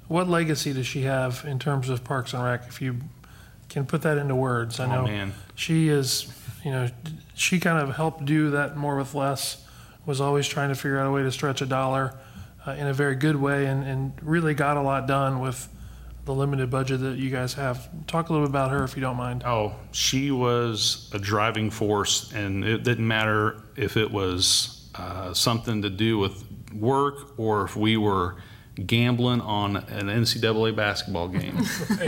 [0.07, 2.67] What legacy does she have in terms of Parks and Rec?
[2.67, 2.97] If you
[3.69, 5.33] can put that into words, I Oh, know man.
[5.55, 6.27] she is,
[6.65, 6.89] you know,
[7.33, 9.65] she kind of helped do that more with less,
[10.05, 12.13] was always trying to figure out a way to stretch a dollar
[12.67, 15.69] uh, in a very good way and, and really got a lot done with
[16.25, 17.89] the limited budget that you guys have.
[18.07, 19.43] Talk a little bit about her if you don't mind.
[19.45, 25.81] Oh, she was a driving force, and it didn't matter if it was uh, something
[25.81, 28.37] to do with work or if we were
[28.85, 31.63] gambling on an NCAA basketball game.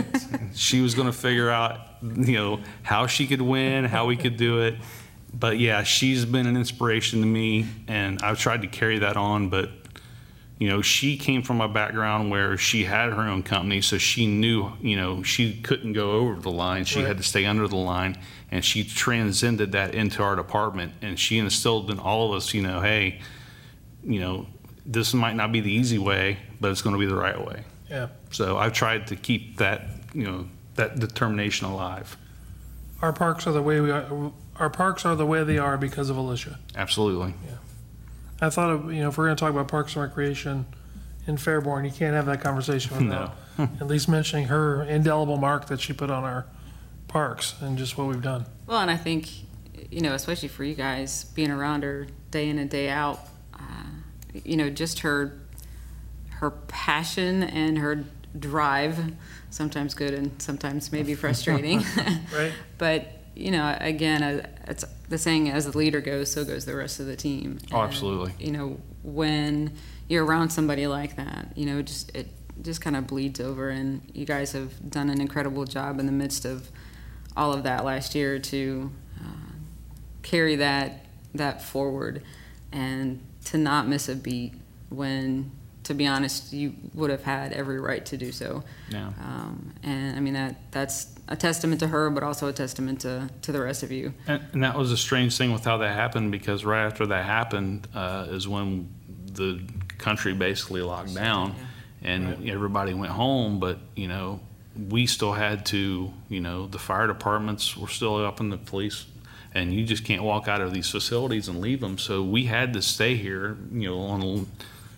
[0.53, 4.37] she was going to figure out, you know, how she could win, how we could
[4.37, 4.75] do it.
[5.33, 9.49] But yeah, she's been an inspiration to me, and I've tried to carry that on.
[9.49, 9.71] But
[10.59, 14.25] you know, she came from a background where she had her own company, so she
[14.27, 16.85] knew, you know, she couldn't go over the line.
[16.85, 17.07] She Right.
[17.07, 18.17] had to stay under the line,
[18.51, 20.93] and she transcended that into our department.
[21.01, 23.19] And she instilled in all of us, you know, hey,
[24.05, 24.45] you know,
[24.85, 27.63] this might not be the easy way, but it's going to be the right way.
[27.89, 28.07] Yeah.
[28.31, 32.15] So I've tried to keep that, you know, that determination alive.
[33.01, 36.09] Our parks are the way we are, our parks are the way they are because
[36.09, 36.59] of Alicia.
[36.75, 37.33] Absolutely.
[38.43, 40.65] I thought of, you know, if we're going to talk about Parks and Recreation
[41.27, 45.79] in Fairborn, you can't have that conversation without at least mentioning her indelible mark that
[45.79, 46.45] she put on our
[47.07, 48.45] parks and just what we've done.
[48.67, 49.29] Well, and I think,
[49.91, 53.19] you know, especially for you guys, being around her day in and day out,
[53.53, 53.59] uh,
[54.43, 55.39] you know, just her
[56.29, 58.03] her passion and her
[58.37, 59.13] drive,
[59.49, 61.83] sometimes good and sometimes maybe frustrating.
[62.35, 62.51] Right.
[62.77, 66.75] but you know, again, uh, it's the saying: as the leader goes, so goes the
[66.75, 67.59] rest of the team.
[67.71, 68.33] Oh, absolutely.
[68.39, 69.75] You know, when
[70.07, 72.27] you're around somebody like that, you know, just it
[72.61, 76.11] just kind of bleeds over, and you guys have done an incredible job in the
[76.11, 76.69] midst of
[77.35, 79.51] all of that last year to uh,
[80.21, 82.21] carry that that forward
[82.71, 84.53] and to not miss a beat
[84.89, 85.51] when
[85.83, 89.07] to be honest you would have had every right to do so Yeah.
[89.19, 93.29] um, and i mean that that's a testament to her but also a testament to
[93.41, 95.93] to the rest of you And, and that was a strange thing with how that
[95.95, 98.89] happened because right after that happened uh, is when
[99.33, 99.61] the
[99.97, 101.55] country basically locked down
[102.01, 103.59] and everybody went home.
[103.59, 104.41] But you know,
[104.89, 106.11] we still had to.
[106.29, 109.05] You know, the fire departments were still up in the police,
[109.53, 111.97] and you just can't walk out of these facilities and leave them.
[111.97, 113.55] So we had to stay here.
[113.71, 114.47] You know, on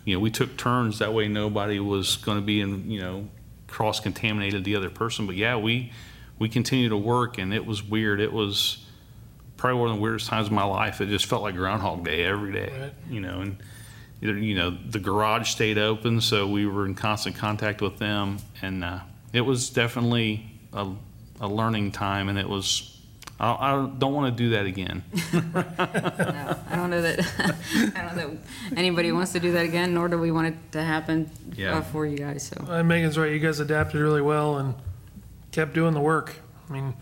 [0.06, 3.28] you know, we took turns that way nobody was going to be in you know
[3.66, 5.26] cross contaminated the other person.
[5.26, 5.92] But yeah, we
[6.38, 8.20] we continued to work, and it was weird.
[8.20, 8.78] It was
[9.56, 11.00] probably one of the weirdest times of my life.
[11.00, 12.92] It just felt like Groundhog Day every day, Right.
[13.10, 13.40] you know.
[13.40, 13.56] And
[14.22, 18.36] either, you know, the garage stayed open, so we were in constant contact with them,
[18.62, 19.00] and uh,
[19.32, 20.88] it was definitely a,
[21.40, 22.28] a learning time.
[22.28, 22.95] And it was,
[23.38, 25.02] I, I don't want to do that again.
[25.32, 25.40] no,
[26.70, 27.20] i don't know that
[27.96, 28.38] i don't know
[28.76, 31.78] anybody wants to do that again nor do we want it to happen Yeah.
[31.78, 33.30] uh, for you guys so And Megan's right.
[33.32, 34.74] You guys adapted really well and
[35.52, 36.36] kept doing the work.
[36.68, 36.94] I mean,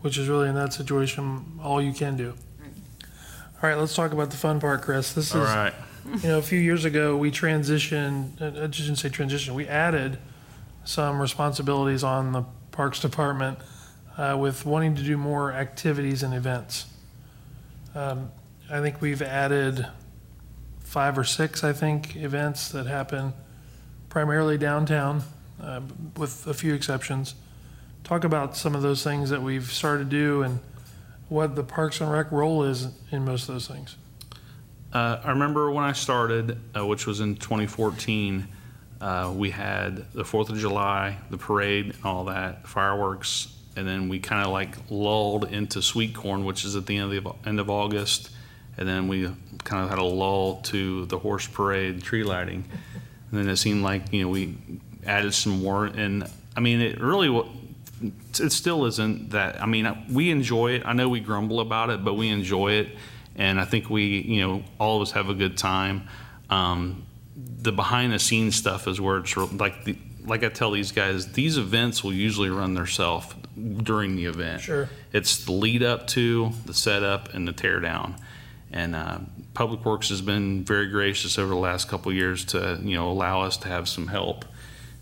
[0.00, 2.34] which is really in that situation all you can do.
[3.62, 5.12] All right, let's talk about the fun part, Chris.
[5.12, 5.74] This All is, right.
[6.22, 8.40] you know, a few years ago we transitioned.
[8.40, 9.54] uh, I shouldn't say transition.
[9.54, 10.18] We added
[10.84, 13.58] some responsibilities on the Parks Department
[14.16, 16.86] uh, with wanting to do more activities and events.
[17.94, 18.30] Um,
[18.70, 19.86] I think we've added
[20.80, 23.32] five or six, I think, events that happen
[24.08, 25.22] primarily downtown,
[25.62, 25.80] uh,
[26.16, 27.34] with a few exceptions.
[28.04, 30.60] Talk about some of those things that we've started to do and
[31.28, 33.96] what the Parks and Rec role is in most of those things.
[34.92, 38.48] Uh, I remember when I started, uh, which was in 2014,
[39.00, 44.08] uh, we had the 4th of July, the parade, and all that, fireworks, and then
[44.08, 47.48] we kind of like lulled into Sweet Corn, which is at the end of the
[47.48, 48.30] end of August,
[48.76, 49.30] and then we
[49.64, 52.64] kind of had a lull to the horse parade, tree lighting,
[53.30, 54.56] and then it seemed like you know we
[55.06, 57.28] added some more, and I mean it really
[58.38, 59.62] it still isn't that.
[59.62, 60.82] I mean, we enjoy it.
[60.84, 62.88] I know we grumble about it, but we enjoy it,
[63.36, 66.08] and I think we, you know, all of us have a good time.
[66.48, 67.06] Um,
[67.36, 71.32] the behind the scenes stuff is where it's like the, like I tell these guys,
[71.32, 74.62] these events will usually run themselves during the event.
[74.62, 74.88] Sure.
[75.12, 78.16] It's the lead up to the setup and the tear down.
[78.72, 79.18] And uh,
[79.54, 83.10] Public Works has been very gracious over the last couple of years to you know
[83.10, 84.44] allow us to have some help.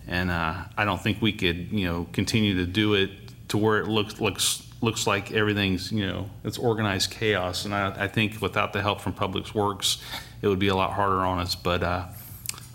[0.06, 3.10] And uh, I don't think we could you know continue to do it
[3.48, 7.64] to where it looks looks looks like everything's you know it's organized chaos.
[7.64, 10.02] And I, I think without the help from Public Works,
[10.40, 11.54] it would be a lot harder on us.
[11.54, 12.06] But uh,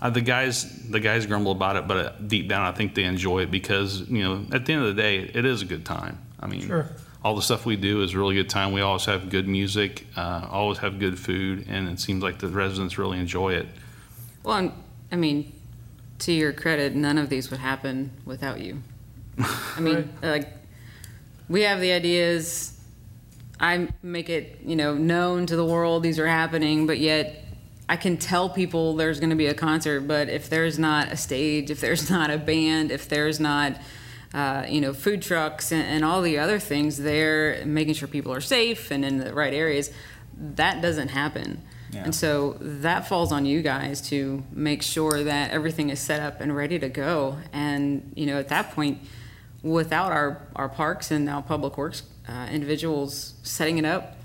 [0.04, 3.06] Uh, the guys, the guys grumble about it, but uh, deep down, I think they
[3.06, 5.86] enjoy it because you know, at the end of the day, it is a good
[5.86, 6.18] time.
[6.42, 6.90] I mean, Sure.
[7.24, 8.74] all the stuff we do is a really good time.
[8.74, 12.50] We always have good music, uh, always have good food, and it seems like the
[12.50, 13.68] residents really enjoy it.
[14.44, 14.72] Well, and,
[15.10, 15.54] I mean,
[16.20, 18.84] to your credit, none of these would happen without you.
[19.40, 20.50] I mean, like,
[21.48, 22.78] we have the ideas.
[23.58, 27.43] I make it, you know, known to the world these are happening, but yet
[27.90, 30.02] I can tell people there's going to be a concert.
[30.02, 33.78] But if there's not a stage, if there's not a band, if there's not,
[34.34, 38.34] uh, you know, food trucks and, and all the other things there, making sure people
[38.34, 39.92] are safe and in the right areas,
[40.38, 41.62] that doesn't happen.
[41.92, 42.06] Yeah.
[42.06, 46.42] And so that falls on you guys to make sure that everything is set up
[46.42, 47.38] and ready to go.
[47.52, 49.00] And, you know, at that point,
[49.62, 54.16] without our, our parks and now public works uh, individuals setting it up,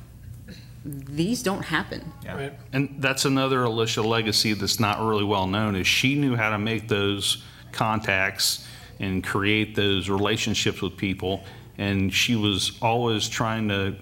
[0.84, 2.12] these don't happen.
[2.24, 2.36] Yeah.
[2.36, 2.58] Right.
[2.72, 6.58] And that's another Alicia legacy that's not really well known is she knew how to
[6.58, 8.66] make those contacts
[9.00, 11.44] and create those relationships with people.
[11.78, 13.96] And she was always trying to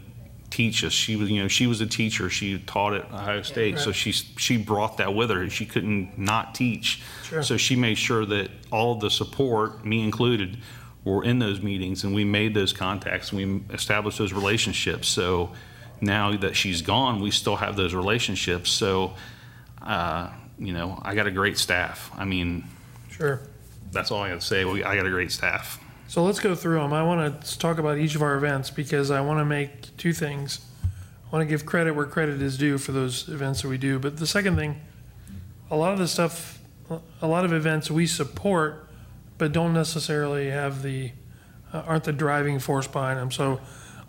[0.51, 0.93] teach us.
[0.93, 2.31] She was, you know, she was a teacher.
[2.31, 3.95] She taught at Ohio State, so Right.
[3.95, 5.51] she she brought that with her.
[5.51, 7.03] She couldn't not teach.
[7.25, 7.43] Sure.
[7.43, 10.59] So she made sure that all of the support, me included,
[11.05, 13.33] were in those meetings, and we made those contacts.
[13.33, 15.09] and We established those relationships.
[15.09, 15.51] So
[16.01, 18.71] now that she's gone, we still have those relationships.
[18.71, 19.15] So,
[19.83, 22.11] uh, you know, I got a great staff.
[22.17, 22.65] I mean,
[23.11, 23.41] Sure.
[23.93, 24.65] that's all I got to say.
[24.65, 25.79] We, I got a great staff.
[26.09, 26.93] So let's go through them.
[26.93, 30.13] I want to talk about each of our events because I want to make two
[30.13, 30.61] things.
[30.85, 33.99] I want to give credit where credit is due for those events that we do.
[33.99, 34.81] But the second thing,
[35.71, 36.61] a lot of the stuff,
[37.21, 38.89] a lot of events we support,
[39.37, 41.11] but don't necessarily have the,
[41.73, 43.33] uh, aren't the driving force behind them.
[43.33, 43.61] So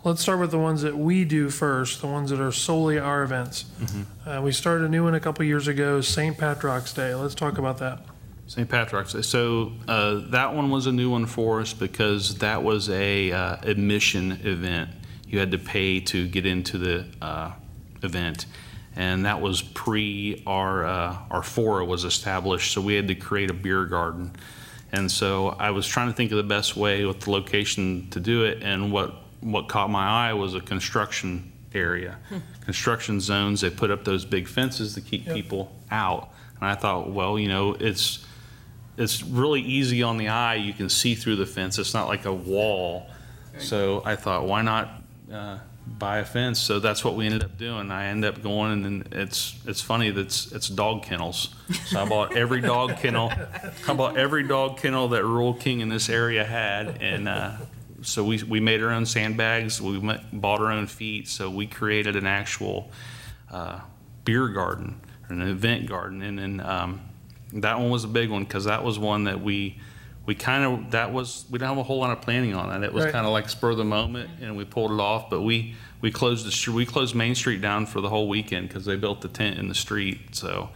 [0.04, 3.22] let's start with the ones that we do first, the ones that are solely our
[3.22, 3.64] events.
[4.26, 6.36] Uh, we started a new one a couple years ago, St.
[6.38, 7.14] Patrick's Day.
[7.14, 8.00] Let's talk about that.
[8.46, 8.68] St.
[8.68, 9.22] Patrick's Day.
[9.22, 13.56] So uh, that one was a new one for us because that was a uh,
[13.62, 14.90] admission event.
[15.26, 17.52] You had to pay to get into the uh,
[18.02, 18.46] event,
[18.96, 22.72] and that was pre our uh, our fora was established.
[22.72, 24.32] So we had to create a beer garden,
[24.90, 28.20] and so I was trying to think of the best way with the location to
[28.20, 28.62] do it.
[28.62, 32.18] And what what caught my eye was a construction area,
[32.64, 33.60] construction zones.
[33.60, 35.34] They put up those big fences to keep Yep.
[35.34, 36.30] people out.
[36.60, 38.24] And I thought, well, you know, it's
[38.96, 40.56] it's really easy on the eye.
[40.56, 41.78] You can see through the fence.
[41.78, 43.06] It's not like a wall.
[43.58, 44.88] So I thought, why not
[45.32, 45.58] uh,
[45.98, 46.58] buy a fence?
[46.60, 47.90] So that's what we ended up doing.
[47.92, 51.54] I ended up going, and then it's it's funny that it's, it's dog kennels.
[51.86, 53.32] So I bought every dog kennel.
[53.88, 57.52] I bought every dog kennel that Rural King in this area had, and uh,
[58.02, 59.80] so we we made our own sandbags.
[59.80, 61.28] We met, bought our own feet.
[61.28, 62.90] So we created an actual
[63.50, 63.80] uh,
[64.24, 66.60] beer garden, an event garden, and then.
[66.60, 67.00] Um,
[67.54, 69.78] that one was a big one because that was one that we
[70.26, 72.84] we kind of that was we didn't have a whole lot of planning on it.
[72.84, 73.12] It was Right.
[73.14, 75.30] kind of like spur of the moment, and we pulled it off.
[75.30, 78.84] But we we closed the we closed Main Street down for the whole weekend because
[78.84, 80.34] they built the tent in the street.
[80.34, 80.68] So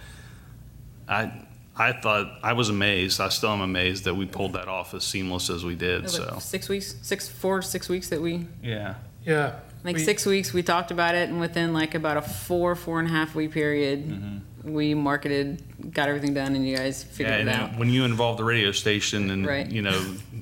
[1.07, 1.31] I
[1.77, 3.21] I thought I was amazed.
[3.21, 6.03] I still am amazed that we pulled that off as seamless as we It did.
[6.03, 9.55] was like So six weeks, six, four, six weeks that we yeah, Yeah.
[9.85, 12.99] like we- six weeks we talked about it and within like about a four four
[13.01, 14.73] and a half week period Mm-hmm.
[14.73, 15.63] we marketed
[15.95, 17.17] got everything done and you guys yeah.
[17.17, 19.69] figured And it out when you involve the radio station, and Right.
[19.71, 19.99] you know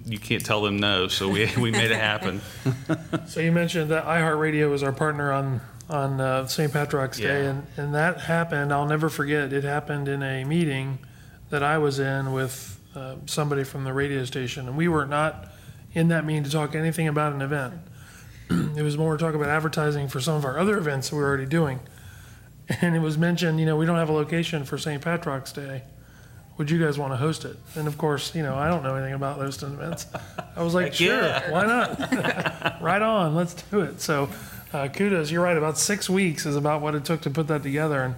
[0.06, 1.06] you can't tell them no.
[1.08, 2.40] So we we made it happen.
[3.26, 6.72] So you mentioned that iHeartRadio was our partner on on uh, St.
[6.72, 8.72] Patrick's Day, and, and that happened.
[8.72, 9.52] I'll never forget.
[9.52, 10.98] It happened in a meeting
[11.50, 15.48] that I was in with uh, somebody from the radio station, and we were not
[15.92, 17.74] in that meeting to talk anything about an event.
[18.50, 21.22] it was more to talk about advertising for some of our other events that we
[21.22, 21.80] we're already doing.
[22.80, 25.02] And it was mentioned, you know, we don't have a location for St.
[25.02, 25.82] Patrick's Day.
[26.56, 27.56] Would you guys want to host it?
[27.74, 30.06] And of course, you know, I don't know anything about hosting events.
[30.54, 31.50] I was like, Heck sure, yeah.
[31.50, 32.80] why not?
[32.80, 34.00] right on, let's do it.
[34.00, 34.28] So,
[34.72, 35.32] uh, kudos.
[35.32, 35.56] You're right.
[35.56, 38.14] About six weeks is about what it took to put that together, and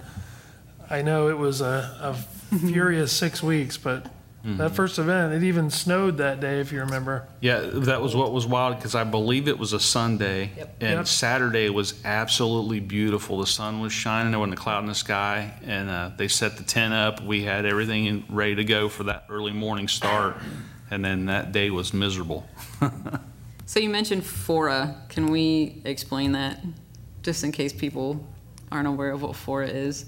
[0.87, 2.15] I know it was a, a
[2.59, 3.77] furious six weeks.
[3.77, 4.07] But
[4.45, 7.25] that first event, it even snowed that day, if you remember.
[7.39, 10.75] Yeah, that was what was wild because I believe it was a Sunday, Yep.
[10.81, 11.07] and Yep.
[11.07, 13.39] Saturday was absolutely beautiful.
[13.39, 16.57] The sun was shining, there wasn't a cloud in the sky, and uh, they set
[16.57, 17.23] the tent up.
[17.23, 20.35] We had everything in- ready to go for that early morning start,
[20.91, 22.45] and then that day was miserable.
[23.65, 26.59] so you mentioned fora can we explain that
[27.21, 28.27] just in case people
[28.73, 30.05] aren't aware of what fora is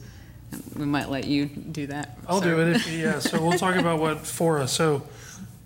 [0.75, 2.75] we might let you do that I'll do it.
[2.75, 3.19] If, yeah.
[3.19, 4.67] So we'll talk about what Fora.
[4.67, 5.07] So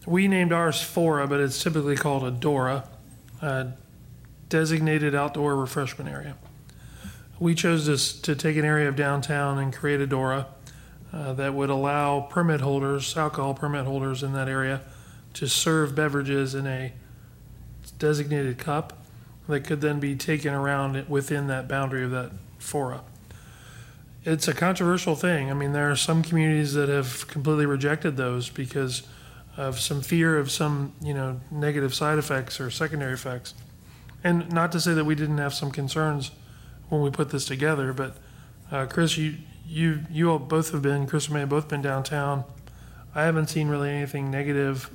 [0.06, 2.86] we named ours Fora, but it's typically called a Dora,
[3.42, 3.68] a
[4.50, 6.36] designated outdoor refreshment area.
[7.40, 10.48] We chose this to take an area of downtown and create a Dora.
[11.12, 14.82] uh, that would allow permit holders, alcohol permit holders in that area,
[15.34, 16.94] to serve beverages in a
[17.98, 19.06] designated cup
[19.48, 23.02] that could then be taken around within that boundary of that fora.
[24.26, 25.50] It's a controversial thing.
[25.50, 29.04] I mean, there are some communities that have completely rejected those because
[29.56, 33.54] of some fear of some, you know, negative side effects or secondary effects.
[34.24, 36.32] And not to say that we didn't have some concerns
[36.90, 38.18] when we put this together, but
[38.72, 41.82] uh, Chris, you you you all both have been, Chris and May have both been
[41.82, 42.44] downtown.
[43.16, 44.90] I haven't seen really anything negative.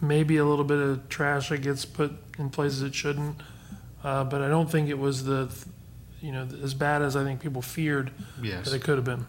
[0.00, 3.40] Maybe a little bit of trash that gets put in places it shouldn't,
[4.04, 5.50] uh, but I don't think it was the,
[6.20, 8.10] you know, as bad as I think people feared
[8.42, 8.64] Yes.
[8.66, 9.26] that it could have been.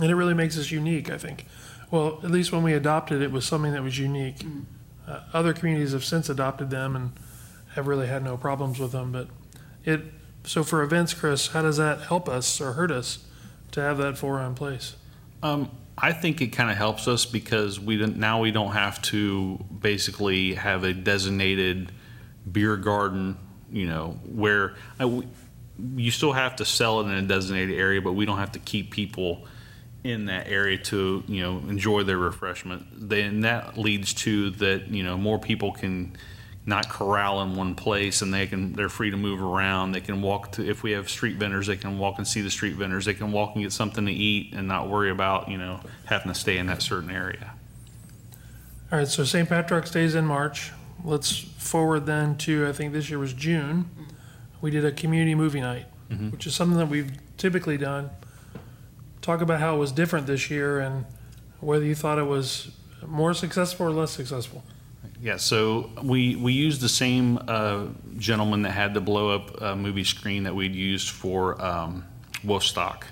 [0.00, 1.46] And it really makes us unique, I think.
[1.90, 4.44] Well, at least when we adopted it, was something that was unique.
[5.06, 7.12] Uh, other communities have since adopted them and
[7.74, 9.10] have really had no problems with them.
[9.12, 9.28] But
[9.84, 10.02] it
[10.44, 13.18] so for events, Chris, how does that help us or hurt us
[13.72, 14.96] to have that fora in place?
[15.42, 19.58] Um, I think it kind of helps us because we now we don't have to
[19.80, 21.90] basically have a designated
[22.50, 23.36] beer garden,
[23.72, 25.26] you know, where I, we-
[25.96, 28.58] you still have to sell it in a designated area, but we don't have to
[28.58, 29.46] keep people
[30.04, 32.86] in that area to, you know, enjoy their refreshment.
[32.92, 36.16] Then that leads to that, you know, more people can
[36.68, 40.20] not corral in one place and they can they're free to move around they can
[40.20, 43.06] walk to if we have street vendors they can walk and see the street vendors
[43.06, 46.30] they can walk and get something to eat and not worry about you know having
[46.30, 47.54] to stay in that certain area
[48.92, 49.48] All right, so St.
[49.48, 50.72] Patrick's Day is in March.
[51.04, 53.88] Let's forward then to I think this year was June.
[54.60, 55.86] We did a community movie night,
[56.30, 58.10] which is something that we've typically done.
[59.20, 61.04] Talk about how it was different this year and
[61.60, 62.70] whether you thought it was
[63.06, 64.62] more successful or less successful.
[65.20, 67.86] yeah so we we used the same uh,
[68.18, 72.04] gentleman that had the blow up uh, movie screen that we'd used for um,
[72.44, 73.04] Wolfstock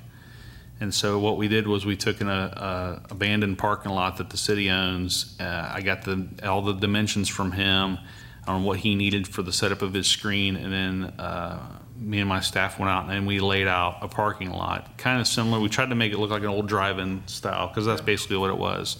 [0.81, 4.29] And so what we did was we took an a, a abandoned parking lot that
[4.31, 5.37] the city owns.
[5.41, 7.99] Uh, I got the all the dimensions from him
[8.47, 11.59] on what he needed for the setup of his screen, and then uh,
[11.99, 15.27] me and my staff went out and we laid out a parking lot, kind of
[15.27, 15.61] similar.
[15.61, 18.51] We tried to make it look like an old drive-in style because that's basically what
[18.51, 18.99] it was.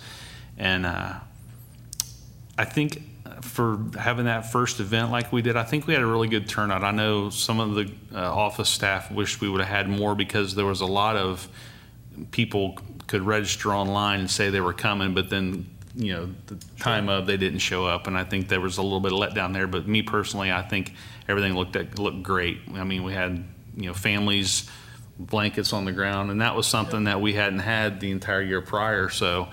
[0.59, 1.15] And uh,
[2.59, 3.03] I think
[3.43, 6.49] for having that first event like we did, I think we had a really good
[6.49, 6.83] turnout.
[6.83, 10.55] I know some of the uh, office staff wished we would have had more because
[10.55, 11.49] there was a lot of
[12.31, 17.09] people could register online and say they were coming, but then you know the time
[17.09, 19.55] of they didn't show up, and I think there was a little bit of letdown
[19.55, 19.67] there.
[19.67, 20.93] But me personally, I think
[21.27, 22.59] everything looked at, looked great.
[22.75, 23.45] I mean, we had
[23.77, 24.69] you know families,
[25.19, 28.61] blankets on the ground, and that was something that we hadn't had the entire year
[28.61, 29.09] prior.
[29.09, 29.49] So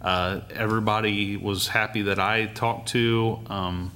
[0.00, 3.40] uh, everybody was happy that I talked to.
[3.48, 3.90] Um,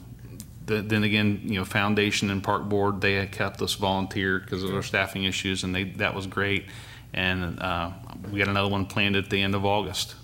[0.66, 4.64] th- then again, you know, foundation and park board they had kept us volunteer because
[4.64, 6.66] of their staffing issues, and they that was great.
[7.14, 7.92] And uh,
[8.30, 10.16] we got another one planned at the end of August.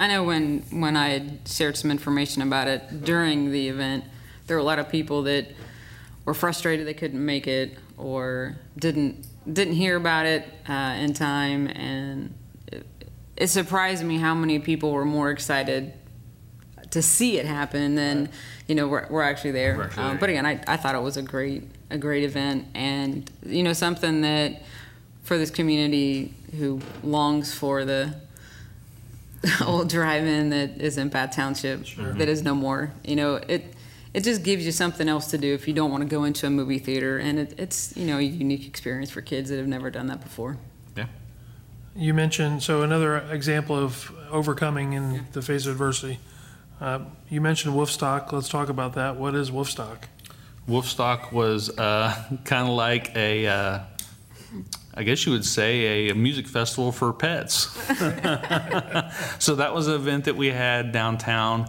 [0.00, 4.04] I know when when I had shared some information about it during the event,
[4.46, 5.46] there were a lot of people that
[6.24, 11.66] were frustrated they couldn't make it or didn't didn't hear about it uh, in time,
[11.68, 12.34] and
[12.72, 12.86] it,
[13.36, 15.92] it surprised me how many people were more excited
[16.90, 18.28] to see it happen than
[18.68, 19.76] you know we're, we're actually there.
[19.76, 20.18] We're actually Um, there.
[20.20, 23.74] but again, I, I thought it was a great a great event, and you know
[23.74, 24.62] something that
[25.24, 28.14] for this community who longs for the
[29.66, 32.92] old drive-in that is in Bath Township that is no more.
[33.04, 33.74] You know, it
[34.12, 36.46] it just gives you something else to do if you don't want to go into
[36.46, 39.68] a movie theater, and it, it's you know a unique experience for kids that have
[39.68, 40.56] never done that before.
[40.96, 41.06] Yeah.
[41.96, 46.18] You mentioned, so another example of overcoming in the face of adversity.
[46.80, 48.32] Uh, You mentioned Wolfstock.
[48.32, 49.16] Let's talk about that.
[49.16, 49.98] What is Wolfstock?
[50.68, 52.14] Wolfstock was uh,
[52.44, 53.78] kind of like a, uh,
[54.94, 57.68] I guess you would say, a, music festival for pets.
[59.38, 61.68] so that was an event that we had downtown,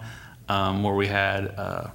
[0.50, 1.88] um, where we had uh,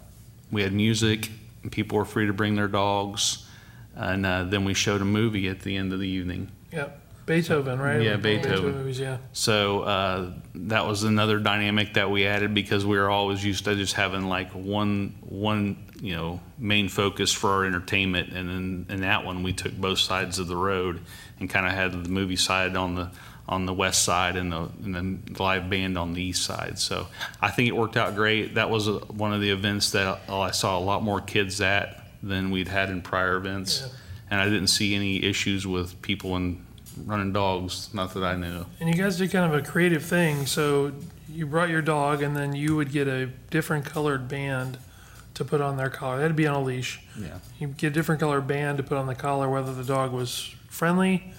[0.53, 1.31] we had music,
[1.63, 3.47] and people were free to bring their dogs,
[3.95, 6.51] and uh, then we showed a movie at the end of the evening.
[6.73, 6.91] Yeah,
[7.27, 8.01] Beethoven, right?
[8.01, 8.73] Yeah, Like Beethoven.
[8.73, 9.19] movies, yeah.
[9.33, 13.75] So uh, that was another dynamic that we added because we were always used to
[13.75, 19.01] just having like one one you know main focus for our entertainment, and in, in
[19.03, 21.01] that one we took both sides of the road
[21.41, 23.11] and kind of had the movie side on the
[23.49, 26.81] on the west side and the, and the live band on the east side.
[26.81, 27.07] So
[27.41, 28.57] I think it worked out great.
[28.57, 32.09] That was a, one of the events that I saw a lot more kids at
[32.25, 33.93] than we'd had in prior events, Yeah.
[34.33, 36.67] and I didn't see any issues with people and
[37.05, 37.89] running dogs.
[37.95, 38.67] Not that I knew.
[38.81, 40.47] And you guys did kind of a creative thing.
[40.47, 40.93] So
[41.29, 44.77] you brought your dog, and then you would get a different colored band
[45.37, 46.19] to put on their collar.
[46.19, 47.01] That'd be on a leash.
[47.19, 47.39] Yeah.
[47.59, 50.55] You get a different color band to put on the collar, whether the dog was
[50.69, 51.33] friendly,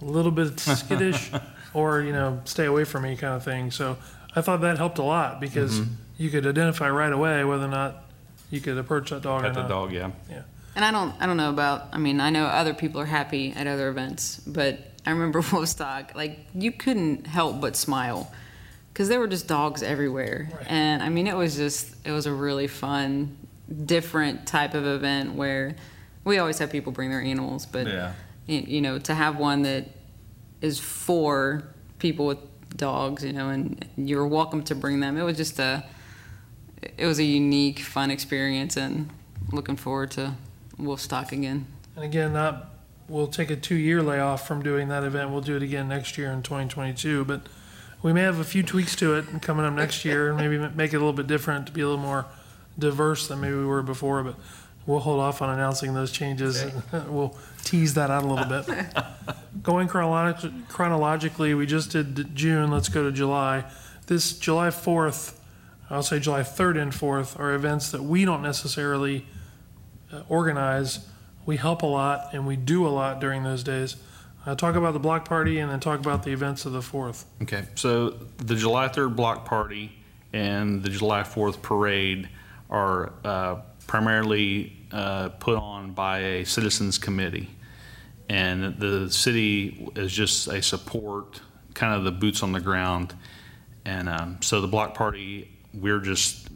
[0.00, 1.30] a little bit skittish,
[1.74, 3.70] or you know stay away from me kind of thing.
[3.70, 3.98] So
[4.34, 5.94] I thought that helped a lot because mm-hmm.
[6.16, 8.04] you could identify right away whether or not
[8.50, 9.68] you could approach that dog Pet or the not.
[9.68, 10.10] dog, yeah.
[10.76, 11.88] And I don't, I don't know about.
[11.92, 16.14] I mean, I know other people are happy at other events, but I remember Woodstock.
[16.14, 18.32] Like you couldn't help but smile
[18.92, 20.66] because there were just dogs everywhere, Right.
[20.68, 23.36] and I mean, it was just, it was a really fun,
[23.84, 25.76] different type of event where
[26.24, 28.12] we always have people bring their animals, but Yeah.
[28.46, 29.86] you know, to have one that
[30.60, 31.62] is for
[31.98, 32.38] people with
[32.76, 35.16] dogs, you know, and you're welcome to bring them.
[35.16, 35.84] It was just a,
[36.98, 39.08] it was a unique, fun experience, and
[39.52, 40.34] looking forward to
[40.78, 41.66] Wolfstock again.
[41.96, 42.70] And again, not
[43.08, 45.30] we'll take a two-year layoff from doing that event.
[45.30, 47.42] We'll do it again next year in 2022, but
[48.02, 50.92] we may have a few tweaks to it coming up next year, and maybe make
[50.92, 52.26] it a little bit different to be a little more
[52.80, 54.22] diverse than maybe we were before.
[54.24, 54.34] But
[54.86, 56.60] we'll hold off on announcing those changes.
[56.62, 56.82] and
[57.14, 58.66] We'll tease that out a little bit.
[59.62, 62.70] Going chronolog- chronologically, we just did June.
[62.70, 63.64] Let's go to July.
[64.06, 65.34] This July 4th,
[65.88, 69.26] I'll say July 3rd and 4th, are events that we don't necessarily
[70.12, 71.06] uh, organize.
[71.46, 73.96] We help a lot and we do a lot during those days.
[74.46, 77.24] Uh, talk about the block party and then talk about the events of the 4th.
[77.42, 79.92] Okay, so the July 3rd block party
[80.32, 82.28] and the July 4th parade
[82.70, 83.56] are uh,
[83.86, 87.50] primarily uh, put on by a citizens committee.
[88.28, 91.40] And the city is just a support,
[91.74, 93.12] kind of the boots on the ground.
[93.84, 96.48] And um, so the block party, we're just,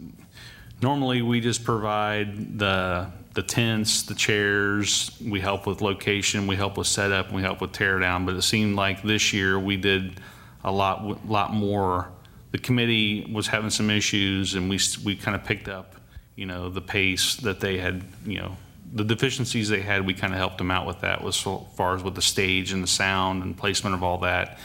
[0.81, 6.79] normally we just provide the, the tents, the chairs, we help with location, we help
[6.79, 8.25] with setup, we help with tear down.
[8.25, 10.21] But it seemed like this year we did
[10.63, 12.13] a lot, lot more.
[12.53, 15.97] The committee was having some issues and we, we kind of picked up,
[16.37, 18.57] you know, the pace that they had, you know,
[18.93, 22.03] the deficiencies they had, we kind of helped them out with that as far as
[22.03, 24.59] with the stage and the sound and placement of all that.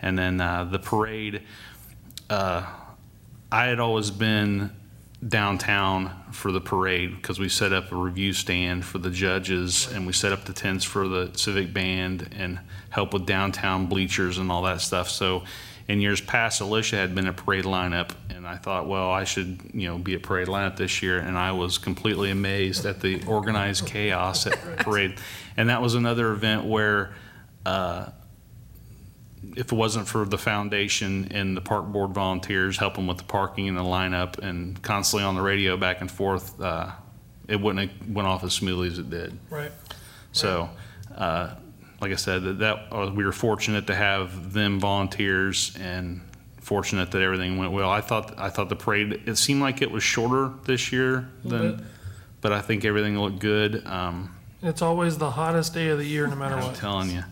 [0.00, 1.42] And then uh, the parade,
[2.28, 2.66] uh,
[3.52, 4.70] I had always been
[5.26, 10.06] downtown for the parade because we set up a review stand for the judges and
[10.06, 12.58] we set up the tents for the civic band and
[12.88, 15.10] help with downtown bleachers and all that stuff.
[15.10, 15.42] So
[15.90, 19.72] in years past, Alicia had been a parade lineup and I thought, well, I should,
[19.74, 21.18] you know, be a parade lineup this year.
[21.18, 25.16] And I was completely amazed at the organized chaos at parade.
[25.56, 27.12] And that was another event where,
[27.66, 28.06] uh,
[29.56, 33.68] if it wasn't for the foundation and the park board volunteers helping with the parking
[33.68, 36.92] and the lineup and constantly on the radio back and forth, uh,
[37.48, 39.36] it wouldn't have went off as smoothly as it did.
[39.50, 39.72] Right.
[40.30, 40.70] So,
[41.16, 41.56] uh,
[42.00, 46.20] like I said, that, that uh, we were fortunate to have them volunteers and
[46.60, 47.90] fortunate that everything went well.
[47.90, 51.84] I thought I thought the parade it seemed like it was shorter this year than,
[52.40, 53.84] but I think everything looked good.
[53.86, 56.74] Um, It's always the hottest day of the year, no matter I'm what.
[56.76, 57.24] telling you.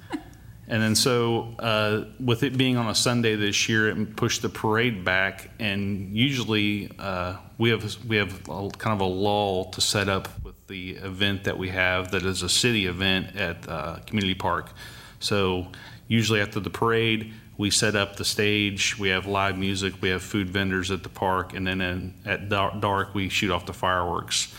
[0.70, 4.50] And then so, uh, with it being on a Sunday this year, it pushed the
[4.50, 5.50] parade back.
[5.58, 10.28] And usually, uh, we have we have a, kind of a lull to set up
[10.44, 14.72] with the event that we have that is a city event at uh, Community Park.
[15.20, 15.68] So
[16.06, 18.98] usually after the parade, we set up the stage.
[18.98, 19.94] We have live music.
[20.02, 23.64] We have food vendors at the park, and then in, at dark we shoot off
[23.64, 24.54] the fireworks.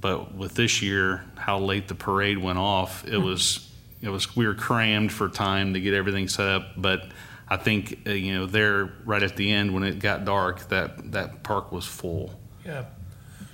[0.00, 3.71] But with this year, how late the parade went off, it was
[4.02, 6.68] it was we were crammed for time to get everything set up.
[6.76, 7.04] But
[7.48, 11.12] I think uh, you know there right at the end when it got dark, that
[11.12, 12.38] that park was full.
[12.66, 12.84] Yeah.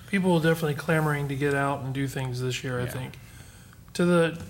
[0.09, 2.91] People were definitely clamoring to get out and do things this year, I Yeah.
[2.91, 3.19] think.
[3.95, 4.41] To the,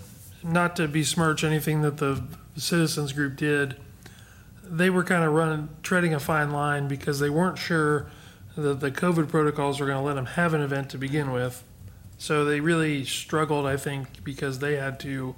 [0.44, 2.22] not to besmirch anything that the
[2.57, 3.76] citizens group did,
[4.62, 8.07] they were kind of running, treading a fine line because they weren't sure
[8.57, 11.64] that the COVID protocols were going to let them have an event to begin with.
[12.18, 15.34] So they really struggled, I think, because they had to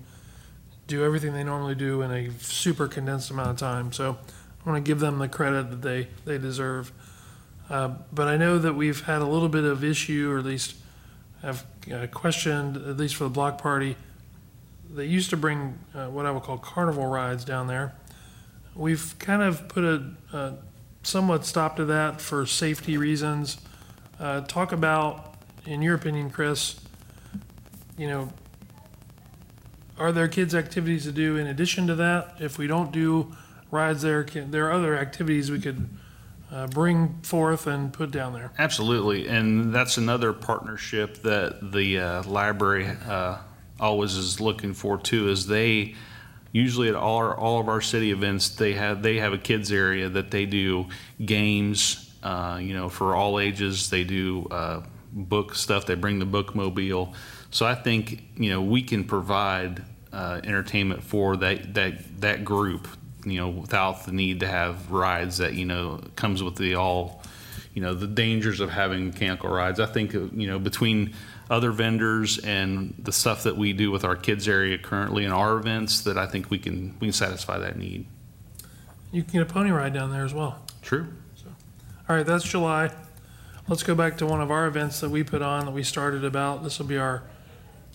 [0.91, 3.93] do everything they normally do in a super condensed amount of time.
[3.93, 4.19] So
[4.65, 6.93] I want to give them the credit that they, they deserve.
[7.71, 10.75] Uh, But I know that we've had a little bit of issue, or at least
[11.43, 13.97] have uh, questioned, at least for the block party.
[14.93, 17.95] They used to bring uh, what I would call carnival rides down there.
[18.75, 20.55] We've kind of put a a
[21.03, 23.59] somewhat stop to that for safety reasons.
[24.19, 25.35] Uh, Talk about,
[25.65, 26.79] in your opinion, Chris,
[27.97, 28.33] you know,
[30.01, 32.37] are there kids' activities to do in addition to that?
[32.41, 33.37] If we don't do
[33.71, 35.89] rides there, can, there are other activities we could
[36.51, 38.51] uh, bring forth and put down there.
[38.59, 43.39] Absolutely, and that's another partnership that the uh, library uh,
[43.79, 45.29] always is looking for too.
[45.29, 45.95] Is they
[46.53, 49.71] usually at all our, all of our city events they have they have a kids
[49.71, 50.87] area that they do
[51.25, 53.91] games, uh, you know, for all ages.
[53.91, 54.83] They do uh,
[55.13, 55.87] book stuff.
[55.87, 57.15] They bring the bookmobile.
[57.51, 62.89] So I think you know we can provide uh, entertainment for that that that group
[63.25, 67.23] you know, without the need to have rides that you know comes with the all,
[67.75, 69.81] you know, the dangers of having mechanical rides.
[69.81, 71.15] I think you know between
[71.49, 75.57] other vendors and the stuff that we do with our kids area currently in our
[75.57, 78.07] events, that I think we can we can satisfy that need.
[79.13, 80.61] You can get a pony ride down there as well.
[80.83, 81.09] True.
[82.09, 82.91] All right, that's July.
[83.69, 86.25] Let's go back to one of our events that we put on that we started
[86.25, 86.65] about.
[86.65, 87.23] This will be our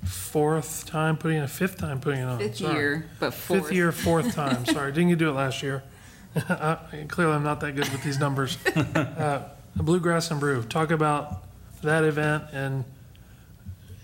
[0.05, 2.37] fourth time putting it, fifth time putting it on.
[2.39, 2.75] Fifth Sorry.
[2.75, 3.63] year, but fourth.
[3.63, 4.65] Fifth year, fourth time.
[4.65, 5.83] Sorry, didn't get to do it last year.
[6.49, 6.75] Uh,
[7.07, 8.57] Clearly, I'm not that good with these numbers.
[8.95, 9.47] Uh,
[9.77, 10.63] Bluegrass and Brew.
[10.63, 11.43] Talk about
[11.81, 12.83] that event, and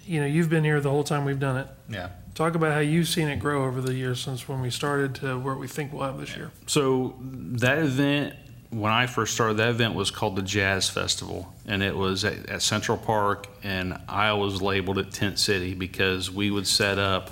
[0.06, 1.68] you know you've been here the whole time we've done it.
[1.90, 2.10] Yeah.
[2.34, 5.38] Talk about how you've seen it grow over the years since when we started to
[5.40, 6.52] where we think we'll have this year.
[6.68, 8.36] So that event,
[8.72, 12.50] when I first started, that event was called the Jazz Festival, and it was at,
[12.50, 17.32] at Central Park, and I always labeled it Tent City because we would set up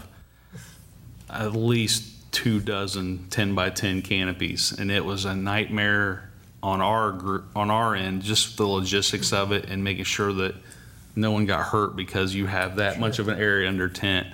[1.29, 6.29] at least two dozen 10 by 10 canopies, and it was a nightmare
[6.61, 10.55] on our group, on our end, just the logistics of it and making sure that
[11.15, 14.27] no one got hurt because you have that much of an area under tent.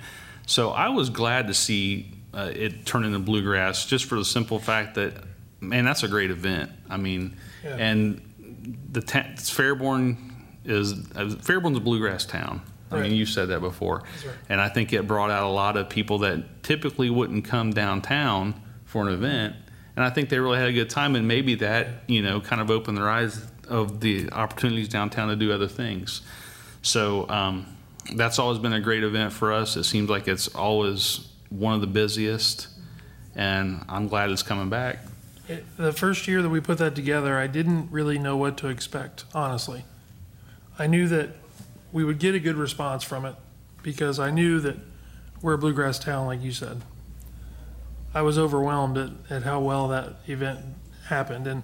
[0.46, 4.58] So I was glad to see uh, it turn into bluegrass, just for the simple
[4.58, 5.14] fact that,
[5.60, 6.70] man, that's a great event.
[6.88, 7.76] I mean, Yeah.
[7.76, 8.20] and
[8.92, 10.16] the tent, Fairborn
[10.64, 12.62] is uh, Fairborn's a bluegrass town.
[12.90, 14.36] I mean, you said that before, right.
[14.48, 18.54] and I think it brought out a lot of people that typically wouldn't come downtown
[18.84, 19.56] for an event.
[19.96, 22.60] And I think they really had a good time, and maybe that you know kind
[22.60, 26.22] of opened their eyes of the opportunities downtown to do other things.
[26.82, 27.66] So um,
[28.14, 29.76] that's always been a great event for us.
[29.76, 32.68] It seems like it's always one of the busiest,
[33.34, 34.98] and I'm glad it's coming back.
[35.76, 39.24] The first year that we put that together, I didn't really know what to expect,
[39.32, 39.84] honestly.
[40.78, 41.30] I knew that
[41.92, 43.36] we would get a good response from it
[43.82, 44.76] because I knew that
[45.40, 46.82] we're a bluegrass town, like you said.
[48.12, 50.60] I was overwhelmed at, at how well that event
[51.08, 51.46] happened.
[51.46, 51.62] And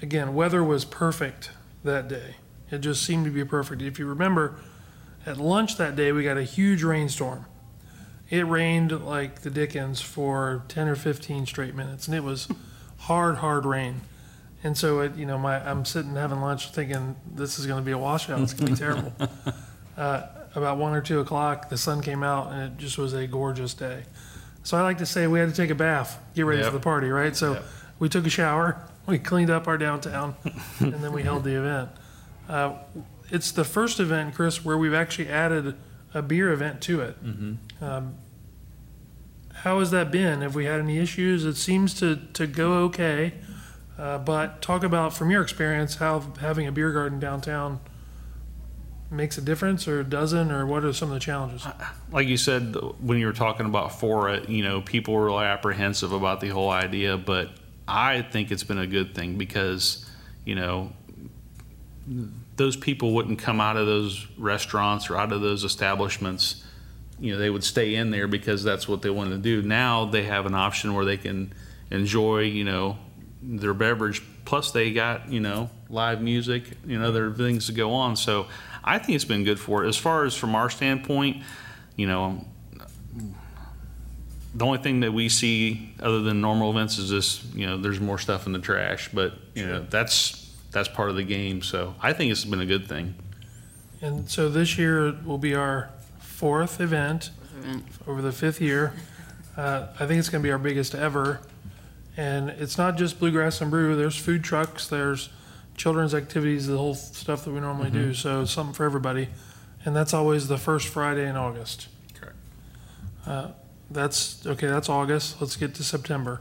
[0.00, 1.50] again, weather was perfect
[1.84, 2.36] that day.
[2.70, 3.82] It just seemed to be perfect.
[3.82, 4.56] If you remember,
[5.24, 7.46] at lunch that day, we got a huge rainstorm.
[8.30, 12.48] It rained like the Dickens for 10 or 15 straight minutes, and it was
[13.02, 14.00] hard, hard rain.
[14.64, 17.84] And so, it, you know, my I'm sitting having lunch thinking this is going to
[17.84, 18.40] be a washout.
[18.40, 19.12] It's going to be terrible.
[19.94, 23.26] Uh, about one or two o'clock, the sun came out, and it just was a
[23.26, 24.04] gorgeous day.
[24.62, 26.68] So I like to say we had to take a bath, get ready Yep.
[26.72, 27.36] for the party, right?
[27.36, 27.64] So Yep.
[27.98, 30.34] we took a shower, we cleaned up our downtown,
[30.80, 31.90] and then we held the event.
[32.48, 32.72] Uh,
[33.30, 35.74] it's the first event, Chris, where we've actually added
[36.14, 37.16] a beer event to it.
[37.82, 38.14] Um,
[39.62, 40.40] how has that been?
[40.40, 41.44] Have we had any issues?
[41.44, 43.34] It seems to, to go okay.
[43.96, 47.78] Uh, but talk about, from your experience, how having a beer garden downtown
[49.08, 51.64] makes a difference or doesn't, or what are some of the challenges?
[52.10, 56.12] like you said when you were talking about Fora, you know, people were really apprehensive
[56.12, 57.50] about the whole idea, but
[57.86, 60.10] I think it's been a good thing because,
[60.44, 60.92] you know,
[62.56, 66.61] those people wouldn't come out of those restaurants or out of those establishments.
[67.22, 69.62] You know, they would stay in there because that's what they wanted to do.
[69.62, 71.52] Now they have an option where they can
[71.88, 72.98] enjoy, you know,
[73.40, 74.20] their beverage.
[74.44, 78.16] Plus, they got you know live music, you know, other things to go on.
[78.16, 78.48] So
[78.82, 79.88] I think it's been good for it.
[79.88, 81.44] As far as from our standpoint,
[81.94, 82.44] you know,
[84.54, 88.00] the only thing that we see other than normal events is this, you know there's
[88.00, 91.62] more stuff in the trash, but you know that's that's part of the game.
[91.62, 93.14] So I think it's been a good thing.
[94.00, 95.90] And so this year will be our
[96.42, 97.30] fourth event
[98.08, 98.92] over the fifth year.
[99.56, 101.38] Uh, I think it's going to be our biggest ever.
[102.16, 105.28] And it's not just Bluegrass and Brew, there's food trucks, there's
[105.76, 108.12] children's activities, the whole stuff that we normally do.
[108.12, 109.28] So it's something for everybody.
[109.84, 111.86] And that's always the first Friday in August.
[112.12, 112.34] Correct.
[113.24, 113.48] Uh,
[113.88, 115.40] that's okay, that's August.
[115.40, 116.40] Let's get to September.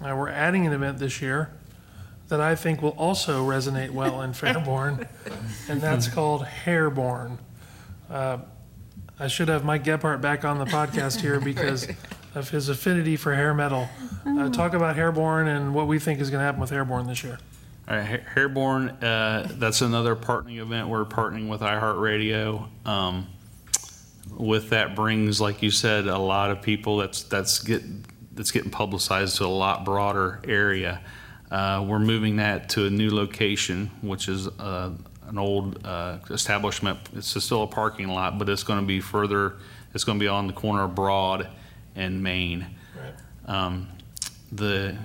[0.00, 1.50] Uh, we're adding an event this year
[2.28, 5.08] that I think will also resonate well in Fairborn,
[5.68, 7.38] and that's called Hairborn.
[8.08, 8.38] Uh,
[9.20, 11.88] I should have Mike Gephardt back on the podcast here because
[12.34, 13.88] of his affinity for hair metal.
[14.26, 17.24] Uh, talk about Hairborn and what we think is going to happen with Hairborn this
[17.24, 17.38] year.
[17.88, 20.88] All right, Ha- Hairborn, uh, that's another partnering event.
[20.88, 22.68] We're partnering with iHeartRadio.
[22.86, 23.26] Um,
[24.36, 26.98] with that brings, like you said, a lot of people.
[26.98, 27.82] That's that's get
[28.36, 31.00] that's getting publicized to a lot broader area.
[31.50, 34.90] Uh, we're moving that to a new location, which is uh,
[35.28, 36.98] an old uh, establishment.
[37.14, 39.54] It's still a parking lot, but it's going to be further.
[39.94, 41.48] It's going to be on the corner of Broad
[41.94, 42.66] and Main.
[42.96, 43.54] Right.
[43.54, 43.88] Um,
[44.52, 44.96] the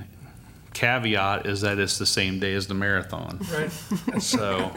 [0.74, 3.40] caveat is that it's the same day as the marathon.
[3.54, 3.72] Right.
[4.22, 4.72] So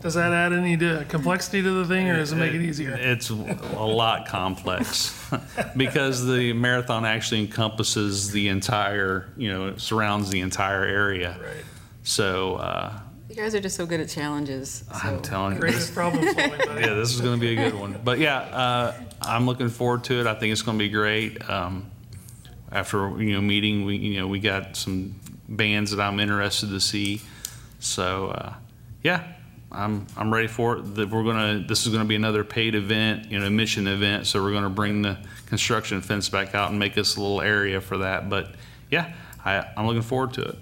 [0.00, 2.92] Does that add any to- complexity to the thing, or does it make it easier?
[2.92, 5.18] It's a lot complex
[5.76, 11.38] because the marathon actually encompasses the entire, you know, it surrounds the entire area.
[11.40, 11.64] Right.
[12.02, 12.98] So uh,
[13.32, 14.84] You guys are just so good at challenges.
[14.92, 17.98] I'm telling you, Greatest problem solving, yeah, this is going to be a good one.
[18.04, 20.26] But yeah, uh, I'm looking forward to it.
[20.26, 21.48] I think it's going to be great.
[21.48, 21.90] Um,
[22.70, 25.14] after you know meeting, we you know we got some
[25.48, 27.22] bands that I'm interested to see.
[27.80, 28.52] So uh,
[29.02, 29.32] yeah,
[29.70, 30.94] I'm I'm ready for it.
[30.96, 34.26] That we're gonna this is going to be another paid event, you know, mission event.
[34.26, 35.16] So we're going to bring the
[35.46, 38.28] construction fence back out and make us a little area for that.
[38.28, 38.56] But
[38.90, 40.58] yeah, I, I'm looking forward to it.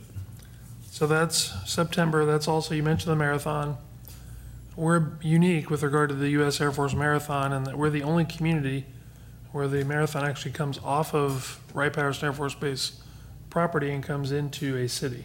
[1.00, 2.26] So that's September.
[2.26, 3.78] That's also, you mentioned the marathon.
[4.76, 6.60] We're unique with regard to the U.S.
[6.60, 8.84] Air Force Marathon and that we're the only community
[9.52, 13.00] where the marathon actually comes off of Wright Patterson Air Force Base
[13.48, 15.24] property and comes into a city.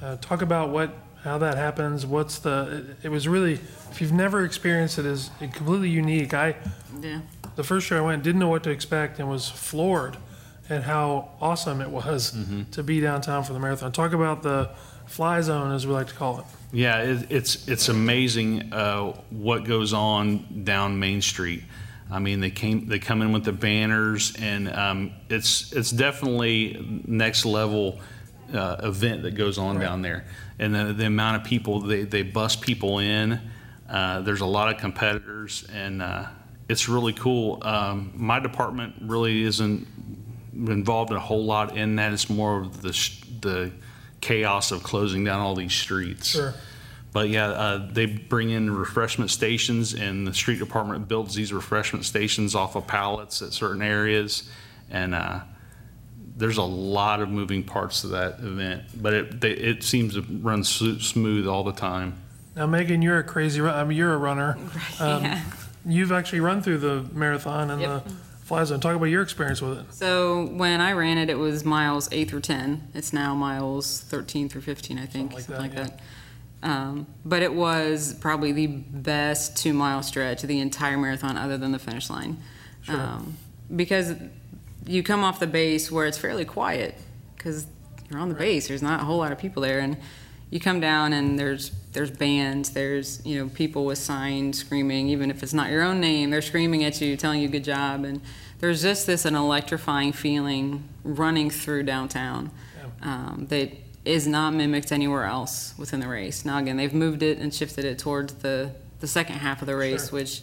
[0.00, 2.06] Uh, talk about what, how that happens.
[2.06, 6.32] What's the, it, it was really, if you've never experienced it, it, is completely unique.
[6.32, 6.56] I,
[7.02, 7.20] Yeah.
[7.56, 10.16] the first year I went, didn't know what to expect and was floored
[10.68, 12.36] at how awesome it was
[12.72, 13.92] to be downtown for the marathon.
[13.92, 14.70] Talk about the
[15.06, 16.44] fly zone, as we like to call it.
[16.72, 21.62] Yeah, it, it's it's amazing uh, what goes on down Main Street.
[22.10, 27.02] I mean, they came they come in with the banners, and um, it's it's definitely
[27.06, 28.00] next level
[28.52, 30.26] uh, event that goes on down there.
[30.58, 33.40] And the, the amount of people they they bus people in.
[33.88, 36.26] Uh, there's a lot of competitors, and uh,
[36.68, 37.60] it's really cool.
[37.62, 39.86] Um, my department really isn't
[40.56, 42.12] involved a whole lot in that.
[42.12, 43.70] It's more of the sh- the
[44.20, 46.28] chaos of closing down all these streets.
[46.28, 46.54] Sure.
[47.12, 52.04] But yeah, uh, they bring in refreshment stations, and the street department builds these refreshment
[52.04, 54.50] stations off of pallets at certain areas,
[54.90, 55.40] and uh,
[56.36, 58.82] there's a lot of moving parts to that event.
[59.00, 62.14] But it they, it seems to run s- smooth all the time.
[62.54, 63.60] Now, Megan, you're a crazy.
[63.60, 64.56] ru- I mean, you're a runner.
[65.00, 65.42] Um, yeah.
[65.88, 68.04] You've actually run through the marathon and Yep.
[68.04, 68.12] the
[68.46, 68.80] fly zone.
[68.80, 69.92] Talk about your experience with it.
[69.92, 72.88] So when I ran it, it was miles eight through ten.
[72.94, 76.00] It's now miles thirteen through fifteen, I think, Something something like like that,
[76.62, 76.68] that.
[76.68, 81.58] Um, but it was probably the best two mile stretch of the entire marathon, other
[81.58, 82.38] than the finish line,
[82.82, 82.96] Sure.
[83.00, 83.36] um,
[83.74, 84.14] because
[84.86, 86.94] you come off the base where it's fairly quiet
[87.36, 87.66] because
[88.10, 88.68] you're on the base.
[88.68, 89.96] There's not a whole lot of people there, and
[90.50, 95.30] you come down and there's there's bands, there's you know people with signs screaming, even
[95.30, 98.20] if it's not your own name, they're screaming at you, telling you good job, and
[98.58, 102.50] there's just this an electrifying feeling running through downtown
[103.00, 103.72] um, that
[104.04, 106.44] is not mimicked anywhere else within the race.
[106.44, 109.74] Now again, they've moved it and shifted it towards the the second half of the
[109.76, 110.18] race, Sure.
[110.20, 110.42] which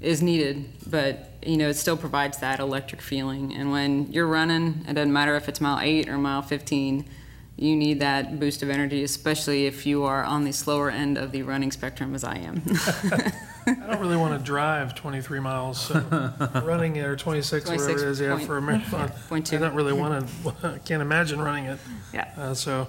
[0.00, 3.52] is needed, but you know it still provides that electric feeling.
[3.54, 7.04] And when you're running, it doesn't matter if it's mile eight or mile 15.
[7.56, 11.30] You need that boost of energy, especially if you are on the slower end of
[11.30, 12.62] the running spectrum, as I am.
[13.66, 16.00] I don't really want to drive 23 miles, so
[16.64, 19.08] running it or 26, whatever it is, yeah, 26 for a marathon.
[19.28, 20.80] point I don't really want to.
[20.84, 21.78] Can't imagine running it.
[22.12, 22.30] Yeah.
[22.36, 22.88] Uh, so,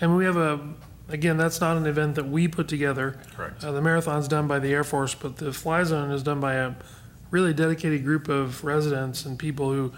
[0.00, 0.60] and we have a.
[1.08, 3.20] Again, that's not an event that we put together.
[3.36, 3.62] Correct.
[3.62, 6.54] Uh, the marathon's done by the Air Force, but the fly zone is done by
[6.54, 6.74] a
[7.30, 9.92] really dedicated group of residents and people who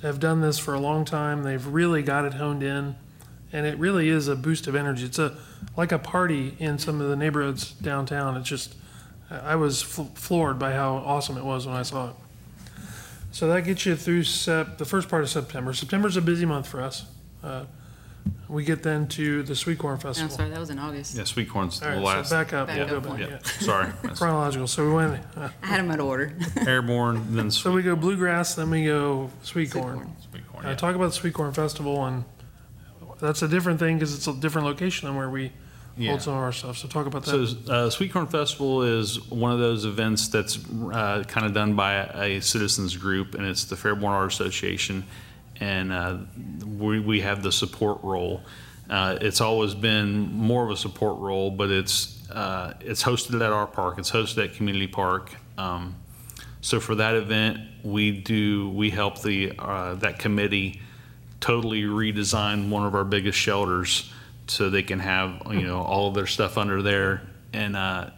[0.00, 1.42] have done this for a long time.
[1.42, 2.96] They've really got it honed in,
[3.52, 5.04] and it really is a boost of energy.
[5.06, 5.36] It's a
[5.76, 8.36] like a party in some of the neighborhoods downtown.
[8.36, 8.74] It's just,
[9.30, 12.14] I I was fl- floored by how awesome it was when I saw it.
[13.30, 15.72] So that gets you through sep- the first part of September.
[15.72, 17.04] September's a busy month for us.
[17.42, 17.64] Uh,
[18.48, 20.30] we get then to the Sweet Corn I'm Festival.
[20.36, 21.14] sorry, that was in August.
[21.16, 22.28] Yeah, sweet corn's All the right, last.
[22.30, 22.66] so back up.
[22.68, 23.20] Back a up little bit, one.
[23.20, 23.38] yeah, yeah.
[23.42, 24.66] sorry, That's Chronological.
[24.66, 25.22] So we went.
[25.36, 26.26] Uh, I had them out of order.
[26.56, 29.94] Hairborn, then so sweet, we go bluegrass, then we go sweet Sweet corn.
[29.94, 30.16] corn.
[30.30, 30.66] sweet corn.
[30.66, 30.74] Uh, yeah.
[30.74, 32.24] talk about the Sweet Corn Festival, and
[33.20, 35.52] that's a different thing because it's a different location than where we
[35.96, 36.10] Yeah.
[36.10, 36.78] hold some of our stuff.
[36.78, 37.30] So talk about that.
[37.66, 40.58] So, uh, Sweet Corn Festival is one of those events that's
[40.92, 45.04] uh, kind of done by a, a citizens group, and it's the Fairborn Art Association,
[45.60, 46.18] and uh,
[46.64, 48.42] we, we have the support role.
[48.88, 53.52] Uh, it's always been more of a support role, but it's uh, it's hosted at
[53.52, 53.98] our park.
[53.98, 55.34] It's hosted at Community Park.
[55.58, 55.94] Um,
[56.60, 60.80] so for that event, we do we help the uh, that committee
[61.40, 64.12] totally redesign one of our biggest shelters
[64.46, 67.22] so they can have you know all of their stuff under there.
[67.52, 68.10] And uh,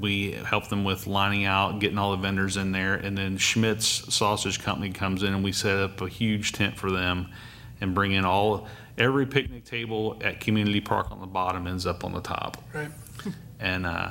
[0.00, 2.94] we help them with lining out getting all the vendors in there.
[2.94, 6.90] And then schmidt's sausage company comes in and we set up a huge tent for
[6.90, 7.28] them
[7.80, 12.04] and bring in all every picnic table at community park on the bottom ends up
[12.04, 12.62] on the top.
[12.72, 12.90] Right.
[13.60, 14.10] and uh,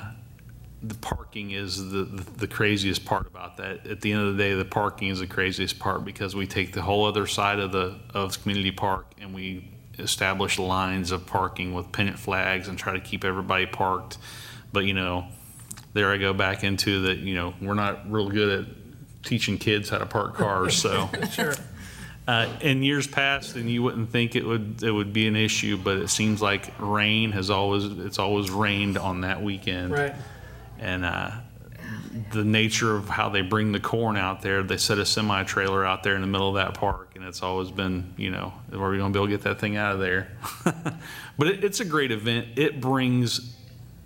[0.84, 2.04] the parking is the,
[2.38, 3.86] the craziest part about that.
[3.86, 6.74] At the end of the day, the parking is the craziest part because we take
[6.74, 11.74] the whole other side of the of community park and we establish lines of parking
[11.74, 14.18] with pennant flags and try to keep everybody parked.
[14.74, 15.28] But, you know,
[15.94, 19.90] there I go back into that, you know, we're not real good at teaching kids
[19.90, 21.10] how to park cars, so.
[21.32, 21.54] Sure.
[22.28, 25.76] Uh, in years past, and you wouldn't think it would, it would be an issue,
[25.76, 29.92] but it seems like rain has always, it's always rained on that weekend.
[29.92, 30.16] Right.
[30.82, 31.32] And, uh,
[32.32, 35.86] the nature of how they bring the corn out there, they set a semi trailer
[35.86, 38.90] out there in the middle of that park, and it's always been, you know, are
[38.90, 40.28] we gonna be able to get that thing out of there?
[41.38, 42.50] But it, it's a great event.
[42.58, 43.56] It brings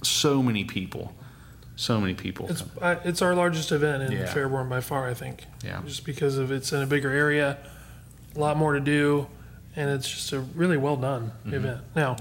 [0.04, 1.14] so many people,
[1.76, 2.48] so many people.
[2.50, 4.32] It's uh, it's our largest event in Yeah.
[4.34, 5.44] Fairborn by far, I think.
[5.64, 5.82] Yeah.
[5.86, 7.58] Just because of it's in a bigger area,
[8.36, 9.28] a lot more to do,
[9.76, 11.54] and it's just a really well done Mm-hmm.
[11.56, 11.82] event.
[11.96, 12.16] Now,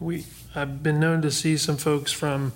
[0.00, 2.52] we I've been known to see some folks from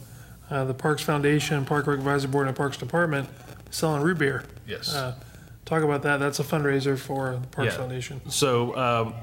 [0.50, 3.28] uh, the Parks Foundation, Park Rec Advisory Board, and Parks Department
[3.70, 4.44] selling root beer.
[4.66, 4.94] Yes.
[4.94, 5.14] Uh,
[5.64, 6.18] talk about that.
[6.18, 7.78] That's a fundraiser for the Parks Yeah.
[7.78, 8.20] Foundation.
[8.30, 9.14] So um,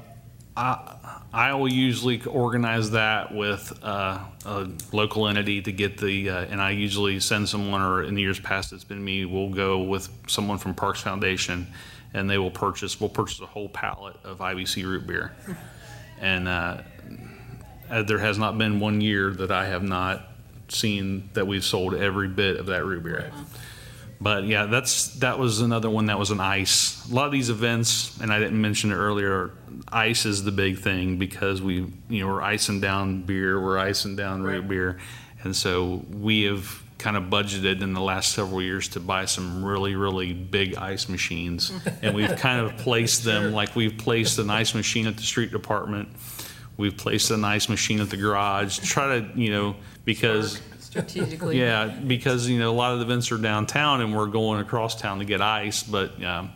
[0.56, 0.94] I
[1.30, 6.58] I will usually organize that with uh, a local entity to get the, uh, and
[6.60, 10.08] I usually send someone, or in the years past, it's been me, we'll go with
[10.26, 11.66] someone from Parks Foundation,
[12.14, 15.32] and they will purchase, we'll purchase a whole pallet of IBC root beer.
[16.18, 16.78] And uh,
[17.90, 20.26] uh, there has not been one year that I have not
[20.70, 23.30] seen that we've sold every bit of that root beer.
[24.20, 27.08] But yeah, that's that was another one that was an ice.
[27.08, 29.52] A lot of these events, and I didn't mention it earlier,
[29.92, 34.16] ice is the big thing because we, you know, we're icing down beer, we're icing
[34.16, 34.98] down root beer,
[35.44, 39.64] and so we have kind of budgeted in the last several years to buy some
[39.64, 41.70] really, really big ice machines,
[42.02, 45.52] and we've kind of placed them like we've placed an ice machine at the street
[45.52, 46.08] department,
[46.78, 49.76] we've placed an ice machine at the garage, try to, you know,
[50.06, 51.58] because Strategically.
[51.58, 54.98] yeah, because you know a lot of the events are downtown, and we're going across
[54.98, 55.82] town to get ice.
[55.82, 56.50] But um,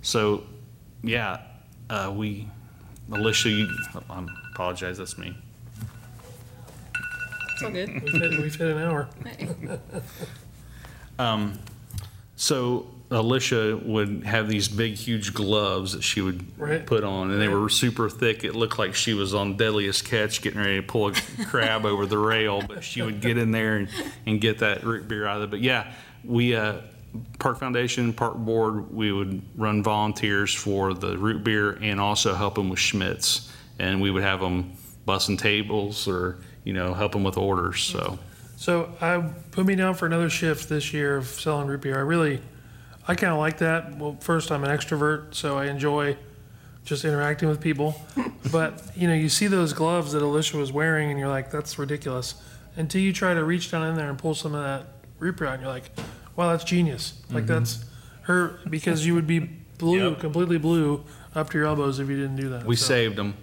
[0.00, 0.44] so,
[1.02, 1.42] yeah,
[1.90, 2.48] uh, we,
[3.12, 3.68] Alicia, you,
[4.08, 4.96] I apologize.
[4.96, 5.36] That's me.
[7.52, 7.88] It's all good.
[7.88, 9.08] We've hit, we've hit an hour.
[12.36, 16.84] So Alicia would have these big, huge gloves that she would Right.
[16.84, 18.42] put on, and they were super thick.
[18.42, 21.12] It looked like she was on Deadliest Catch, getting ready to pull a
[21.46, 22.62] crab over the rail.
[22.66, 23.88] But she would get in there and,
[24.26, 25.50] and get that root beer out of it.
[25.50, 25.92] But yeah,
[26.24, 26.78] we uh,
[27.38, 32.56] Park Foundation, Park Board, we would run volunteers for the root beer and also help
[32.56, 34.72] them with Schmidt's, and we would have them
[35.06, 37.82] bussing tables or you know help them with orders.
[37.82, 38.18] So.
[38.58, 41.96] So I put me down for another shift this year of selling root beer.
[41.98, 42.40] I really,
[43.08, 43.96] I kind of like that.
[43.96, 46.16] Well, first I'm an extrovert, so I enjoy
[46.84, 48.00] just interacting with people.
[48.52, 51.78] but you know, you see those gloves that Alicia was wearing, and you're like, that's
[51.78, 52.34] ridiculous.
[52.76, 54.86] Until you try to reach down in there and pull some of that
[55.18, 55.90] beer out, and you're like,
[56.36, 57.20] wow, that's genius.
[57.30, 57.54] Like mm-hmm.
[57.54, 57.84] that's
[58.22, 59.38] her because you would be
[59.78, 60.20] blue, Yep.
[60.20, 61.04] completely blue
[61.34, 62.64] up to your elbows if you didn't do that.
[62.64, 63.34] We So saved them.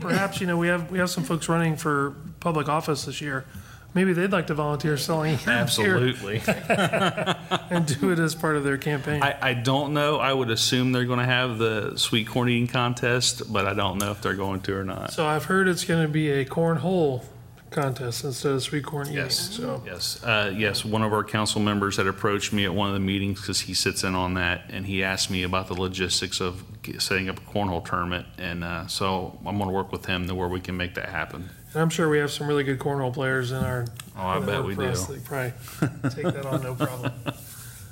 [0.00, 3.44] perhaps you know we have we have some folks running for public office this year.
[3.92, 6.42] Maybe they'd like to volunteer selling Absolutely.
[6.68, 9.22] and do it as part of their campaign.
[9.22, 10.18] I, I don't know.
[10.18, 13.98] I would assume they're going to have the sweet corn eating contest, but I don't
[13.98, 15.12] know if they're going to or not.
[15.12, 17.24] so I've heard it's going to be a cornhole
[17.70, 19.18] contest instead of sweet corn eating.
[19.18, 19.56] Yes.
[19.56, 20.84] So Yes, uh, yes.
[20.84, 23.74] One of our council members had approached me at one of the meetings because he
[23.74, 26.64] sits in on that, and he asked me about the logistics of
[26.98, 30.34] setting up a cornhole tournament, and uh, so I'm going to work with him to
[30.34, 31.50] where we can make that happen.
[31.72, 33.86] And I'm sure we have some really good cornhole players in our.
[34.16, 34.82] Oh, I bet we do.
[34.82, 37.12] that Probably take that on no problem.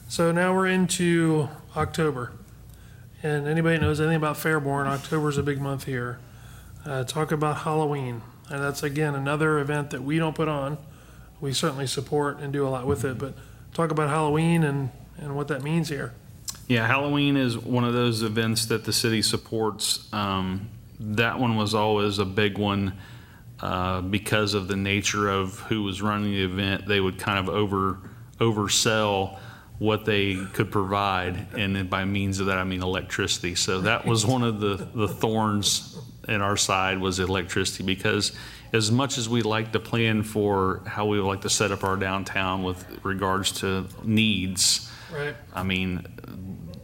[0.09, 2.33] So now we're into October,
[3.23, 6.19] and anybody that knows anything about Fairborn, October's a big month here.
[6.85, 10.79] Uh, talk about Halloween, and that's again another event that we don't put on.
[11.41, 13.35] We certainly support and do a lot with it, but
[13.75, 16.15] talk about Halloween and and what that means here.
[16.67, 20.13] Yeah, Halloween is one of those events that the city supports.
[20.13, 20.69] Um,
[21.01, 22.95] that one was always a big one
[23.61, 26.87] uh, because of the nature of who was running the event.
[26.87, 27.99] They would kind of over
[28.39, 29.39] oversell
[29.79, 33.55] what they could provide, and then by means of that, I mean electricity.
[33.55, 35.99] So that was one of the the thorns
[36.29, 38.33] in our side was electricity because
[38.73, 41.85] as much as we like to plan for how we would like to set up
[41.85, 44.91] our downtown with regards to needs.
[45.15, 45.35] Right.
[45.55, 46.07] I mean,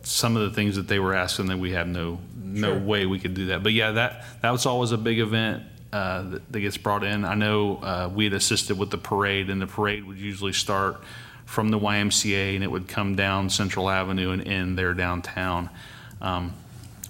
[0.03, 2.79] some of the things that they were asking that we have no no Sure.
[2.79, 3.63] way we could do that.
[3.63, 5.65] But yeah, that that was always a big event
[5.95, 7.25] uh, that, that gets brought in.
[7.25, 11.01] I know uh, we had assisted with the parade, and the parade would usually start
[11.47, 15.71] from the YMCA and it would come down Central Avenue and end there downtown.
[16.21, 16.53] Um,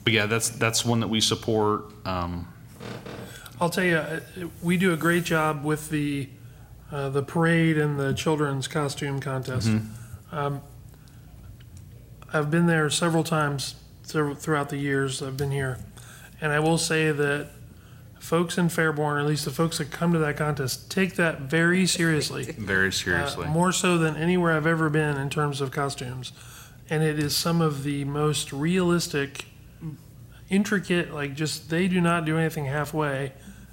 [0.02, 1.86] but yeah, that's that's one that we support.
[2.04, 2.46] Um,
[3.58, 6.28] I'll tell you, we do a great job with the
[6.92, 9.70] uh, the parade and the children's costume contest.
[10.30, 10.60] Um,
[12.34, 15.78] I've been there several times throughout the years I've been here,
[16.38, 17.48] and I will say that
[18.24, 21.42] folks in Fairborn, or at least the folks that come to that contest, take that
[21.42, 22.44] very seriously.
[22.58, 23.46] Very Uh, seriously.
[23.48, 26.32] more so than anywhere I've ever been in terms of costumes.
[26.88, 29.44] And it is some of the most realistic,
[30.48, 33.32] intricate, like just they do not do anything halfway.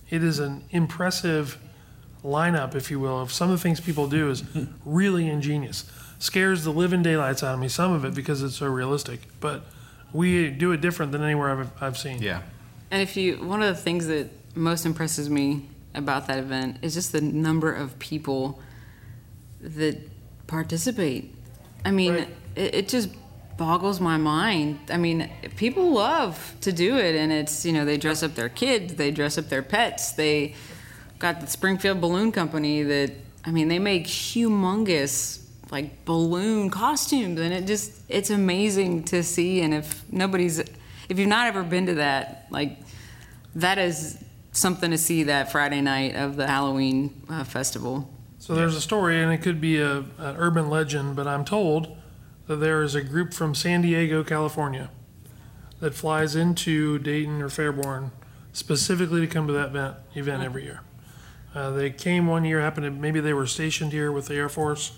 [0.09, 1.57] It is an impressive
[2.23, 4.43] lineup, if you will, of some of the things people do is
[4.85, 5.89] really ingenious.
[6.19, 9.21] Scares the living daylights out of me, some of it because it's so realistic.
[9.39, 9.63] But
[10.11, 12.21] we do it different than anywhere I've, I've seen.
[12.21, 12.41] Yeah.
[12.91, 16.93] And if you, one of the things that most impresses me about that event is
[16.93, 18.59] just the number of people
[19.59, 19.97] that
[20.47, 21.33] participate.
[21.85, 22.27] I mean, Right.
[22.55, 23.09] it, it just
[23.57, 24.79] boggles my mind.
[24.89, 28.49] I mean, people love to do it, and it's, you know, they dress up their
[28.49, 30.55] kids, they dress up their pets, they
[31.19, 33.11] got the Springfield Balloon Company that,
[33.45, 35.41] I mean, they make humongous
[35.71, 41.29] like balloon costumes and it just it's amazing to see and if nobody's if you've
[41.29, 42.77] not ever been to that like
[43.55, 44.21] that is
[44.51, 49.21] something to see that friday night of the halloween uh, festival So there's a story,
[49.21, 51.95] and it could be a, an urban legend, but I'm told
[52.47, 54.89] that there is a group from San Diego, California,
[55.79, 58.09] that flies into Dayton or Fairborn
[58.51, 60.81] specifically to come to that event, event every year.
[61.53, 64.49] Uh, they came one year, happened to, maybe they were stationed here with the Air
[64.49, 64.97] Force,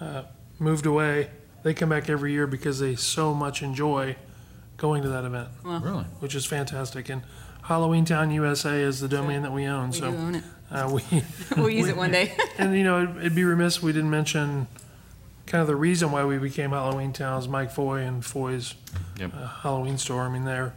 [0.00, 0.24] uh,
[0.58, 1.30] moved away.
[1.62, 4.16] They come back every year because they so much enjoy
[4.76, 6.04] going to that event, Really?
[6.20, 7.08] which is fantastic.
[7.08, 7.22] And
[7.64, 10.90] Halloween Town USA is the domain that we own, we so do own it uh,
[11.10, 11.22] we
[11.56, 14.10] we'll use it one day and you know, it'd, it'd be remiss if we didn't
[14.10, 14.66] mention
[15.46, 18.74] kind of the reason why we became Halloween Town is Mike Foy and Foy's
[19.18, 19.32] Yep.
[19.34, 20.22] uh, Halloween store.
[20.22, 20.74] I mean, they're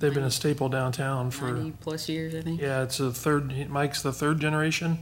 [0.00, 2.82] they've been a staple downtown for 90 plus years i think yeah.
[2.82, 3.68] It's a third.
[3.70, 4.98] Mike's the third generation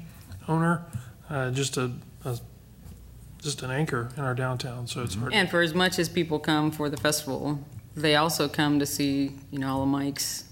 [0.48, 0.84] owner.
[1.28, 1.90] Uh, just a,
[2.24, 2.38] a
[3.42, 4.86] just an anchor in our downtown.
[4.86, 5.32] So it's hard.
[5.34, 7.58] and for as much as people come for the festival
[7.96, 10.44] they also come to see you know all of mike's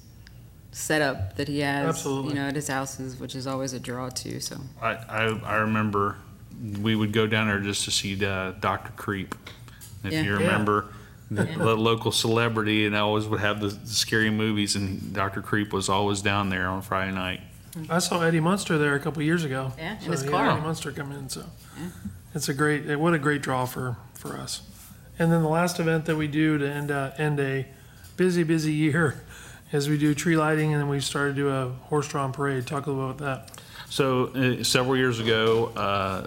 [0.75, 2.31] setup that he has Absolutely.
[2.31, 5.55] you know at his houses which is always a draw too so I, I, I
[5.57, 6.16] remember
[6.81, 8.93] we would go down there just to see uh, Dr.
[8.97, 9.35] Creep.
[10.05, 10.22] If Yeah.
[10.22, 10.39] you Yeah.
[10.39, 10.87] remember,
[11.31, 15.43] the, the local celebrity, and I always would have the, the scary movies, and Dr.
[15.43, 17.41] Creep was always down there on Friday night.
[17.91, 19.72] I saw Eddie Munster there a couple years ago.
[19.77, 20.51] Yeah, in so his he car.
[20.53, 21.45] Eddie Munster come in, so
[22.35, 22.97] it's a great.
[22.99, 24.62] What a great draw for for us.
[25.18, 27.66] And then the last event that we do to end uh, end a
[28.16, 29.24] busy busy year
[29.75, 32.66] is we do tree lighting, and then we started to do a horse-drawn parade.
[32.66, 33.61] Talk a little bit about that.
[33.91, 36.27] So uh, several years ago, uh,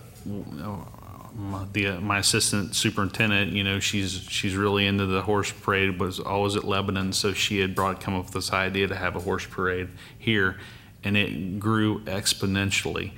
[1.35, 5.99] my, the, uh, my assistant superintendent, you know, she's she's really into the horse parade.
[5.99, 9.15] Was always at Lebanon, so she had brought come up with this idea to have
[9.15, 10.57] a horse parade here,
[11.03, 13.13] and it grew exponentially.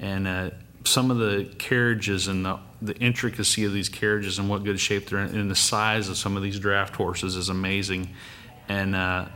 [0.00, 0.50] And uh,
[0.84, 5.08] some of the carriages and the, the intricacy of these carriages and what good shape
[5.08, 8.14] they're in, and the size of some of these draft horses is amazing.
[8.68, 9.26] And uh,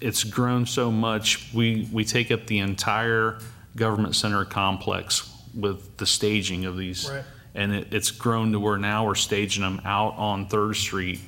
[0.00, 1.52] it's grown so much.
[1.52, 3.38] We we take up the entire
[3.76, 7.24] government center complex with the staging of these, Right.
[7.54, 11.20] and it, it's grown to where now we're staging them out on Third Street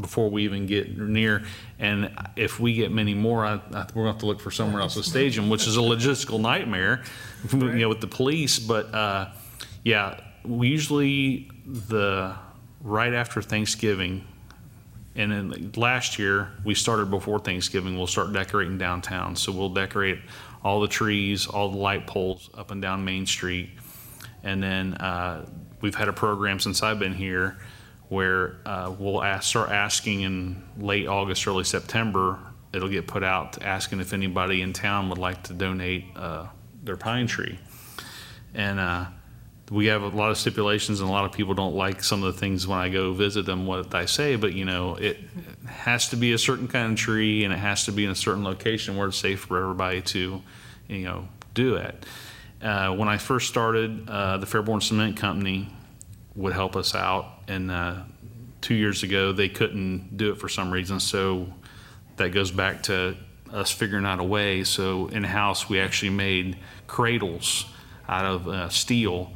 [0.00, 1.44] before we even get near.
[1.78, 4.50] And if we get many more, I, I, we're going to have to look for
[4.50, 7.02] somewhere else to stage them, which is a logistical nightmare,
[7.52, 8.58] you know, with the police.
[8.58, 9.28] But uh,
[9.84, 12.34] yeah, we usually the
[12.80, 14.24] right after Thanksgiving,
[15.16, 17.96] and then last year we started before Thanksgiving.
[17.96, 20.18] We'll start decorating downtown, so we'll decorate
[20.62, 23.70] all the trees, all the light poles up and down Main Street,
[24.42, 25.46] and then uh,
[25.80, 27.58] we've had a program since I've been here
[28.08, 32.38] where uh, we'll ask, start asking in late August, early September.
[32.72, 36.46] It'll get put out asking if anybody in town would like to donate uh,
[36.82, 37.58] their pine tree,
[38.52, 39.06] and uh,
[39.70, 42.34] we have a lot of stipulations, and a lot of people don't like some of
[42.34, 44.36] the things when I go visit them what I say.
[44.36, 45.18] But you know, it
[45.66, 48.14] has to be a certain kind of tree, and it has to be in a
[48.14, 50.42] certain location where it's safe for everybody to,
[50.88, 52.04] you know, do it.
[52.60, 55.68] Uh, when I first started, uh, the Fairborn Cement Company
[56.34, 57.96] would help us out, and uh,
[58.60, 61.00] two years ago they couldn't do it for some reason.
[61.00, 61.46] So
[62.16, 63.16] that goes back to
[63.52, 64.64] us figuring out a way.
[64.64, 67.66] So in house, we actually made cradles
[68.08, 69.32] out of uh, steel,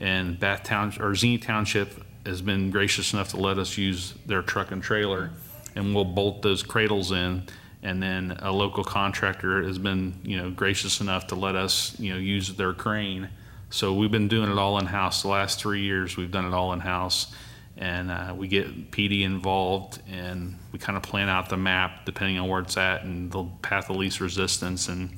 [0.00, 4.42] and Bath Town or Xenia Township has been gracious enough to let us use their
[4.42, 5.30] truck and trailer,
[5.76, 7.42] and we'll bolt those cradles in.
[7.82, 12.12] And then a local contractor has been, you know, gracious enough to let us, you
[12.12, 13.28] know, use their crane.
[13.70, 15.22] So we've been doing it all in house.
[15.22, 17.34] The last three years, we've done it all in house,
[17.78, 22.38] and uh, we get PD involved, and we kind of plan out the map depending
[22.38, 24.88] on where it's at and the path of least resistance.
[24.88, 25.16] And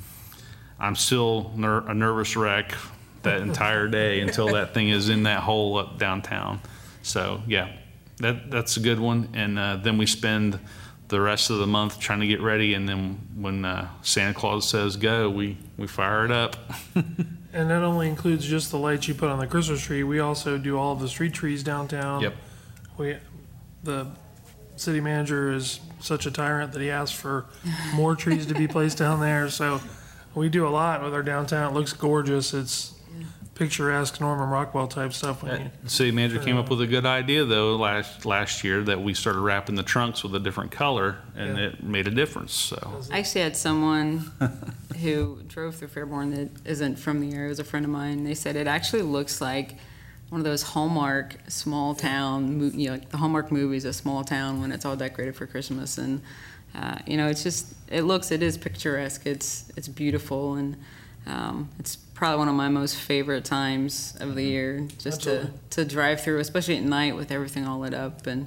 [0.78, 2.74] I'm still ner- a nervous wreck
[3.22, 6.60] that entire day until that thing is in that hole up downtown.
[7.02, 7.72] So yeah,
[8.18, 9.28] that that's a good one.
[9.34, 10.58] And uh, then we spend
[11.08, 14.68] the rest of the month trying to get ready, and then when uh, Santa Claus
[14.68, 16.56] says go, we we fire it up.
[17.52, 20.02] And that only includes just the lights you put on the Christmas tree.
[20.02, 22.22] We also do all of the street trees downtown.
[22.22, 22.34] Yep.
[22.96, 23.16] We,
[23.84, 24.06] the
[24.76, 27.46] city manager is such a tyrant that he asks for
[27.94, 29.50] more trees to be placed down there.
[29.50, 29.80] So
[30.34, 31.72] we do a lot with our downtown.
[31.72, 32.54] It looks gorgeous.
[32.54, 32.94] It's
[33.54, 35.42] picturesque Norman Rockwell type stuff.
[35.42, 38.82] When you, The city manager came up with a good idea though last last year
[38.84, 41.64] that we started wrapping the trunks with a different color, and Yeah.
[41.66, 42.52] it made a difference.
[42.54, 44.30] So I actually had someone
[45.02, 48.24] who drove through Fairborn that isn't from the area, it was a friend of mine.
[48.24, 49.76] They said it actually looks like
[50.30, 54.24] one of those Hallmark small town, mo- you know, like the Hallmark movies, a small
[54.24, 55.98] town when it's all decorated for Christmas.
[55.98, 56.22] And,
[56.74, 59.26] uh, you know, it's just, it looks, it is picturesque.
[59.26, 60.54] It's, it's beautiful.
[60.54, 60.78] And
[61.26, 65.60] um, it's probably one of my most favorite times of the year just to, Absolutely.
[65.70, 68.28] to drive through, especially at night with everything all lit up.
[68.28, 68.46] And,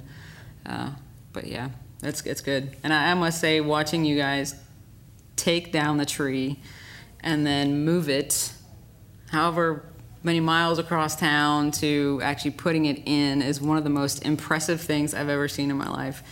[0.64, 0.92] uh,
[1.34, 1.68] but yeah,
[2.02, 2.74] it's, it's good.
[2.82, 4.54] And I, I must say, watching you guys
[5.36, 6.58] take down the tree
[7.20, 8.50] and then move it
[9.30, 9.84] however
[10.22, 14.80] many miles across town to actually putting it in is one of the most impressive
[14.80, 16.22] things I've ever seen in my life.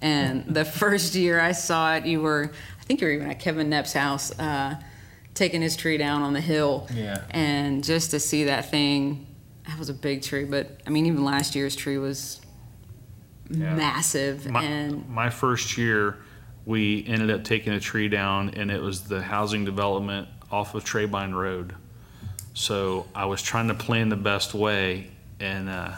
[0.00, 3.40] And the first year I saw it, you were, I think you were even at
[3.40, 4.74] Kevin Knapp's house, uh,
[5.34, 6.88] taking his tree down on the hill.
[6.94, 7.22] Yeah.
[7.30, 9.26] And just to see that thing,
[9.68, 10.44] that was a big tree.
[10.44, 12.40] But I mean, even last year's tree was
[13.48, 13.74] Yeah.
[13.74, 14.46] massive.
[14.50, 16.16] my, and my first year,
[16.66, 20.84] we ended up taking a tree down, and it was the housing development off of
[20.84, 21.74] Trebein Road.
[22.54, 25.10] So I was trying to plan the best way,
[25.40, 25.92] and uh,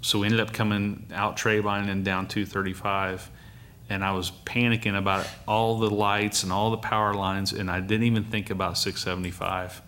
[0.00, 3.30] so we ended up coming out Trebein and down 235.
[3.88, 7.80] And I was panicking about all the lights and all the power lines, and I
[7.80, 9.82] didn't even think about 675.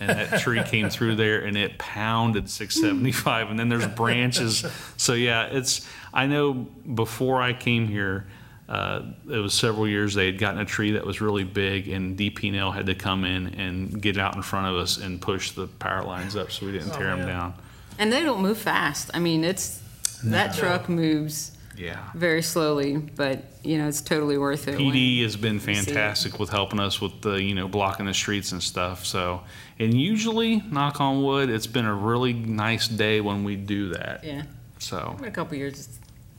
[0.00, 3.50] And that tree came through there and it pounded 675.
[3.50, 4.64] And then there's branches.
[4.98, 8.26] So, yeah, it's, I know before I came here,
[8.68, 12.18] uh, it was several years they had gotten a tree that was really big, and
[12.18, 15.66] DP&L had to come in and get out in front of us and push the
[15.66, 17.54] power lines up so we didn't Oh, tear them down.
[17.98, 19.10] And they don't move fast.
[19.14, 19.80] I mean, it's
[20.24, 21.98] that truck moves Yeah.
[22.14, 24.78] very slowly, but you know it's totally worth it.
[24.78, 28.62] PD has been fantastic with helping us with the, you know, blocking the streets and
[28.62, 29.04] stuff.
[29.04, 29.42] So,
[29.78, 34.24] and usually, knock on wood, it's been a really nice day when we do that.
[34.24, 34.42] Yeah,
[34.78, 35.98] So, in a couple years it's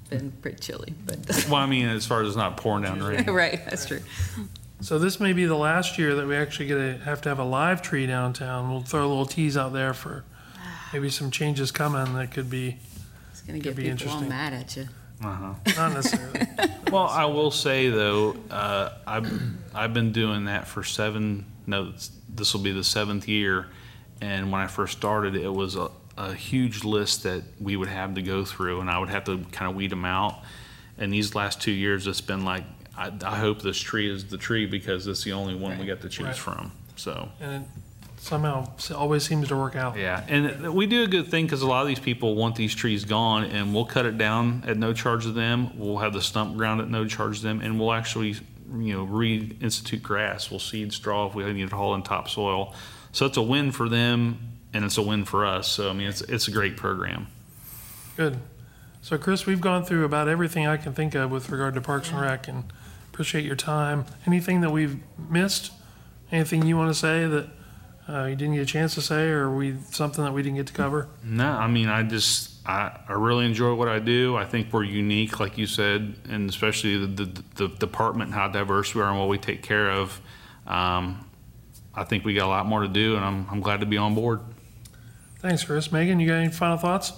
[0.09, 3.25] been pretty chilly, but well, I mean, as far as it's not pouring down rain.
[3.29, 4.01] right, that's true.
[4.81, 7.39] so this may be the last year that we actually get to have to have
[7.39, 8.69] a live tree downtown.
[8.71, 10.23] We'll throw a little tease out there for
[10.93, 12.77] maybe some changes coming that could be
[13.31, 14.29] It's gonna get be people all interesting.
[14.29, 14.88] mad at you.
[15.24, 15.53] Uh-huh.
[15.76, 16.41] not necessarily.
[16.91, 19.30] Well, I will say though, uh, I've
[19.76, 21.45] I've been doing that for seven.
[21.65, 21.91] No,
[22.30, 23.68] this will be the seventh year.
[24.22, 28.15] And when I first started, it was a, a huge list that we would have
[28.15, 30.39] to go through, and I would have to kind of weed them out.
[30.97, 32.63] And these last two years, it's been like,
[32.97, 35.99] I, I hope this tree is the tree because it's the only one we got
[36.01, 36.36] to choose Right.
[36.38, 36.72] from.
[36.95, 37.28] So.
[37.41, 37.70] and it
[38.28, 39.97] somehow s- always seems to work out.
[39.97, 42.75] Yeah, and we do a good thing because a lot of these people want these
[42.75, 45.78] trees gone, and we'll cut it down at no charge to them.
[45.78, 48.36] We'll have the stump ground at no charge to them, and we'll actually,
[48.78, 50.51] you know, reinstitute grass.
[50.51, 52.73] We'll seed straw if we need to haul in topsoil.
[53.11, 54.38] So it's a win for them,
[54.73, 55.67] and it's a win for us.
[55.67, 57.28] So I mean, it's it's a great program.
[58.15, 58.38] Good.
[59.01, 62.12] So, Chris, we've gone through about everything I can think of with regard to Parks
[62.12, 62.66] and Rec, and
[63.13, 64.05] appreciate your time.
[64.25, 64.97] Anything that we've
[65.29, 65.71] missed?
[66.32, 67.47] Anything you want to say that
[68.09, 70.67] uh, you didn't get a chance to say, or we something that we didn't get
[70.67, 71.09] to cover?
[71.24, 74.38] No, I mean, I just, I, I really enjoy what I do.
[74.38, 78.96] I think we're unique, like you said, and especially the, the, the department, how diverse
[78.96, 80.21] we are and what we take care of.
[80.66, 81.29] Um,
[81.93, 83.97] I think we got a lot more to do, and I'm, I'm glad to be
[83.97, 84.39] on board.
[85.39, 85.92] Thanks, Chris.
[85.92, 87.13] Megan, you got any final thoughts?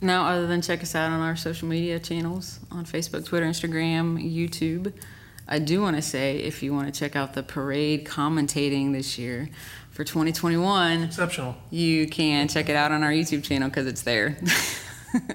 [0.00, 4.22] No, other than check us out on our social media channels on Facebook, Twitter, Instagram,
[4.22, 4.92] YouTube.
[5.46, 9.18] I do want to say if you want to check out the parade commentating this
[9.18, 9.50] year
[9.94, 11.56] for 2021, Exceptional.
[11.70, 14.36] you can check it out on our YouTube channel because it's there.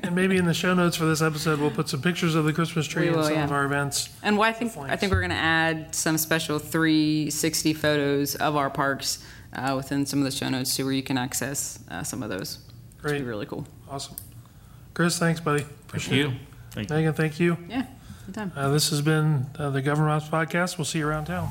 [0.04, 2.52] And maybe in the show notes for this episode, we'll put some pictures of the
[2.52, 3.46] Christmas tree We and some yeah.
[3.46, 4.10] of our events.
[4.22, 8.58] And what I think I think we're going to add some special 360 photos of
[8.58, 9.24] our parks
[9.54, 12.30] uh, within some of the show notes too, where you can access uh, some of
[12.30, 12.60] those.
[12.98, 13.20] It'd Great.
[13.20, 13.66] be really cool.
[13.90, 14.18] Awesome.
[14.94, 15.62] Chris, thanks, buddy.
[15.62, 16.28] Thank Appreciate you.
[16.28, 16.34] it.
[16.72, 16.96] Thank you.
[16.98, 17.58] Megan, thank you.
[17.70, 17.86] Yeah,
[18.26, 18.52] anytime.
[18.58, 20.78] Uh, this has been uh, the Government Ops Podcast.
[20.78, 21.48] We'll see you around town.